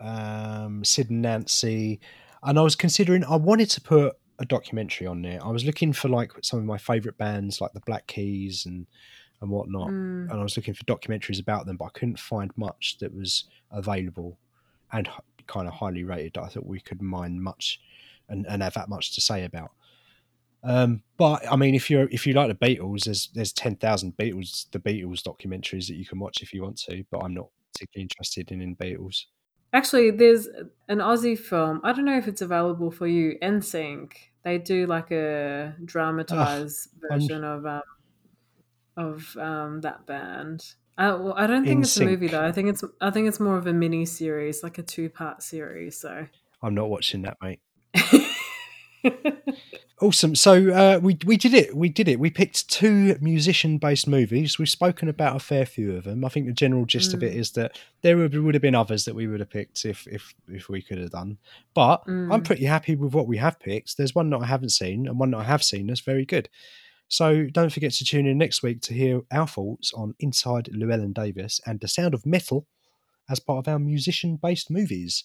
um, 0.00 0.84
Sid 0.84 1.10
and 1.10 1.22
Nancy, 1.22 2.00
and 2.42 2.58
I 2.58 2.62
was 2.62 2.76
considering. 2.76 3.24
I 3.24 3.36
wanted 3.36 3.70
to 3.70 3.80
put 3.80 4.14
a 4.38 4.44
documentary 4.44 5.06
on 5.06 5.22
there. 5.22 5.44
I 5.44 5.50
was 5.50 5.64
looking 5.64 5.92
for 5.92 6.08
like 6.08 6.32
some 6.42 6.58
of 6.58 6.64
my 6.64 6.78
favourite 6.78 7.18
bands, 7.18 7.60
like 7.60 7.72
the 7.72 7.80
Black 7.80 8.06
Keys 8.06 8.66
and 8.66 8.86
and 9.40 9.50
whatnot 9.50 9.88
Mm. 9.88 10.30
and 10.30 10.32
I 10.32 10.42
was 10.44 10.56
looking 10.56 10.72
for 10.74 10.84
documentaries 10.84 11.40
about 11.40 11.66
them, 11.66 11.76
but 11.76 11.86
I 11.86 11.90
couldn't 11.90 12.20
find 12.20 12.52
much 12.56 12.98
that 13.00 13.12
was 13.12 13.44
available 13.72 14.38
and 14.92 15.08
kind 15.46 15.66
of 15.66 15.74
highly 15.74 16.04
rated 16.04 16.34
that 16.34 16.42
I 16.44 16.48
thought 16.48 16.66
we 16.66 16.80
could 16.80 17.02
mine 17.02 17.40
much 17.40 17.80
and, 18.28 18.46
and 18.46 18.62
have 18.62 18.74
that 18.74 18.88
much 18.88 19.14
to 19.14 19.20
say 19.20 19.44
about. 19.44 19.72
Um, 20.64 21.02
but 21.16 21.42
I 21.50 21.56
mean, 21.56 21.74
if 21.74 21.90
you're 21.90 22.08
if 22.10 22.26
you 22.26 22.34
like 22.34 22.48
the 22.48 22.66
Beatles, 22.66 23.04
there's 23.04 23.30
there's 23.34 23.52
ten 23.52 23.76
thousand 23.76 24.16
Beatles 24.16 24.70
the 24.70 24.78
Beatles 24.78 25.22
documentaries 25.22 25.88
that 25.88 25.96
you 25.96 26.06
can 26.06 26.20
watch 26.20 26.40
if 26.40 26.52
you 26.52 26.62
want 26.62 26.78
to. 26.82 27.04
But 27.10 27.24
I'm 27.24 27.34
not 27.34 27.48
particularly 27.72 28.02
interested 28.04 28.52
in 28.52 28.62
in 28.62 28.76
Beatles. 28.76 29.24
Actually, 29.72 30.10
there's 30.10 30.46
an 30.88 30.98
Aussie 30.98 31.38
film. 31.38 31.80
I 31.82 31.92
don't 31.92 32.04
know 32.04 32.18
if 32.18 32.28
it's 32.28 32.42
available 32.42 32.90
for 32.90 33.06
you. 33.06 33.38
INXS. 33.42 34.12
They 34.44 34.58
do 34.58 34.86
like 34.86 35.10
a 35.10 35.74
dramatized 35.84 36.90
I'm- 37.10 37.20
version 37.20 37.42
of 37.42 37.66
um, 37.66 37.82
of 38.96 39.36
um, 39.38 39.80
that 39.80 40.06
band. 40.06 40.64
Uh, 40.98 41.16
well, 41.20 41.34
I 41.36 41.46
don't 41.46 41.64
think 41.64 41.82
it's 41.84 41.96
a 41.96 42.04
movie 42.04 42.28
though. 42.28 42.44
I 42.44 42.52
think 42.52 42.68
it's 42.68 42.84
I 43.00 43.10
think 43.10 43.26
it's 43.28 43.40
more 43.40 43.56
of 43.56 43.66
a 43.66 43.72
mini 43.72 44.04
series, 44.04 44.62
like 44.62 44.78
a 44.78 44.82
two 44.82 45.08
part 45.08 45.42
series. 45.42 45.96
So 45.98 46.26
I'm 46.62 46.74
not 46.74 46.90
watching 46.90 47.22
that, 47.22 47.38
mate. 47.42 47.60
Awesome. 50.00 50.34
So 50.34 50.70
uh, 50.70 50.98
we 51.00 51.16
we 51.24 51.36
did 51.36 51.54
it. 51.54 51.76
We 51.76 51.88
did 51.88 52.08
it. 52.08 52.18
We 52.18 52.28
picked 52.28 52.68
two 52.68 53.16
musician-based 53.20 54.08
movies. 54.08 54.58
We've 54.58 54.68
spoken 54.68 55.08
about 55.08 55.36
a 55.36 55.38
fair 55.38 55.64
few 55.64 55.94
of 55.96 56.02
them. 56.02 56.24
I 56.24 56.28
think 56.28 56.46
the 56.46 56.52
general 56.52 56.86
gist 56.86 57.14
of 57.14 57.22
it 57.22 57.36
is 57.36 57.52
that 57.52 57.78
there 58.00 58.16
would, 58.16 58.36
would 58.36 58.54
have 58.56 58.62
been 58.62 58.74
others 58.74 59.04
that 59.04 59.14
we 59.14 59.28
would 59.28 59.38
have 59.38 59.50
picked 59.50 59.84
if 59.84 60.08
if 60.08 60.34
if 60.48 60.68
we 60.68 60.82
could 60.82 60.98
have 60.98 61.10
done. 61.10 61.38
But 61.72 62.02
I'm 62.08 62.30
Mm. 62.30 62.44
pretty 62.44 62.64
happy 62.64 62.96
with 62.96 63.14
what 63.14 63.28
we 63.28 63.36
have 63.36 63.60
picked. 63.60 63.96
There's 63.96 64.12
one 64.12 64.28
that 64.30 64.40
I 64.40 64.46
haven't 64.46 64.70
seen 64.70 65.06
and 65.06 65.20
one 65.20 65.30
that 65.30 65.38
I 65.38 65.44
have 65.44 65.62
seen 65.62 65.86
that's 65.86 66.00
very 66.00 66.24
good. 66.24 66.48
So 67.12 67.44
don't 67.52 67.70
forget 67.70 67.92
to 67.92 68.06
tune 68.06 68.26
in 68.26 68.38
next 68.38 68.62
week 68.62 68.80
to 68.82 68.94
hear 68.94 69.20
our 69.30 69.46
thoughts 69.46 69.92
on 69.92 70.14
Inside 70.18 70.70
Llewellyn 70.72 71.12
Davis 71.12 71.60
and 71.66 71.78
The 71.78 71.86
Sound 71.86 72.14
of 72.14 72.24
Metal 72.24 72.66
as 73.28 73.38
part 73.38 73.58
of 73.58 73.70
our 73.70 73.78
musician-based 73.78 74.70
movies. 74.70 75.22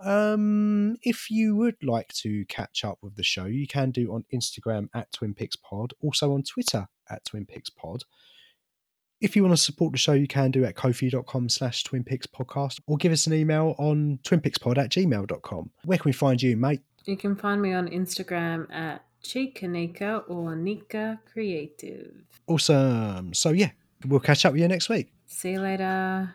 Um, 0.00 0.96
if 1.04 1.30
you 1.30 1.54
would 1.54 1.76
like 1.80 2.12
to 2.14 2.44
catch 2.46 2.84
up 2.84 2.98
with 3.02 3.14
the 3.14 3.22
show, 3.22 3.44
you 3.44 3.68
can 3.68 3.92
do 3.92 4.12
on 4.12 4.24
Instagram 4.34 4.88
at 4.96 5.12
Twin 5.12 5.32
Peaks 5.32 5.54
Pod, 5.54 5.94
also 6.02 6.32
on 6.32 6.42
Twitter 6.42 6.88
at 7.08 7.24
Twin 7.24 7.46
Peaks 7.46 7.70
Pod. 7.70 8.02
If 9.20 9.36
you 9.36 9.44
want 9.44 9.56
to 9.56 9.62
support 9.62 9.92
the 9.92 9.98
show, 9.98 10.14
you 10.14 10.26
can 10.26 10.50
do 10.50 10.64
at 10.64 10.74
kofi.com 10.74 11.48
slash 11.48 11.84
Twin 11.84 12.02
Peaks 12.02 12.26
Podcast 12.26 12.80
or 12.88 12.96
give 12.96 13.12
us 13.12 13.28
an 13.28 13.32
email 13.32 13.76
on 13.78 14.18
twinpeakspod 14.24 14.76
at 14.76 14.90
gmail.com. 14.90 15.70
Where 15.84 15.98
can 15.98 16.08
we 16.08 16.12
find 16.12 16.42
you, 16.42 16.56
mate? 16.56 16.80
You 17.04 17.16
can 17.16 17.36
find 17.36 17.62
me 17.62 17.72
on 17.74 17.86
Instagram 17.86 18.68
at 18.74 19.04
Chikanika 19.22 20.24
or 20.28 20.56
Nika 20.56 21.20
Creative. 21.32 22.12
Awesome. 22.46 23.34
So, 23.34 23.50
yeah, 23.50 23.70
we'll 24.06 24.20
catch 24.20 24.44
up 24.44 24.52
with 24.52 24.62
you 24.62 24.68
next 24.68 24.88
week. 24.88 25.12
See 25.26 25.52
you 25.52 25.60
later. 25.60 26.34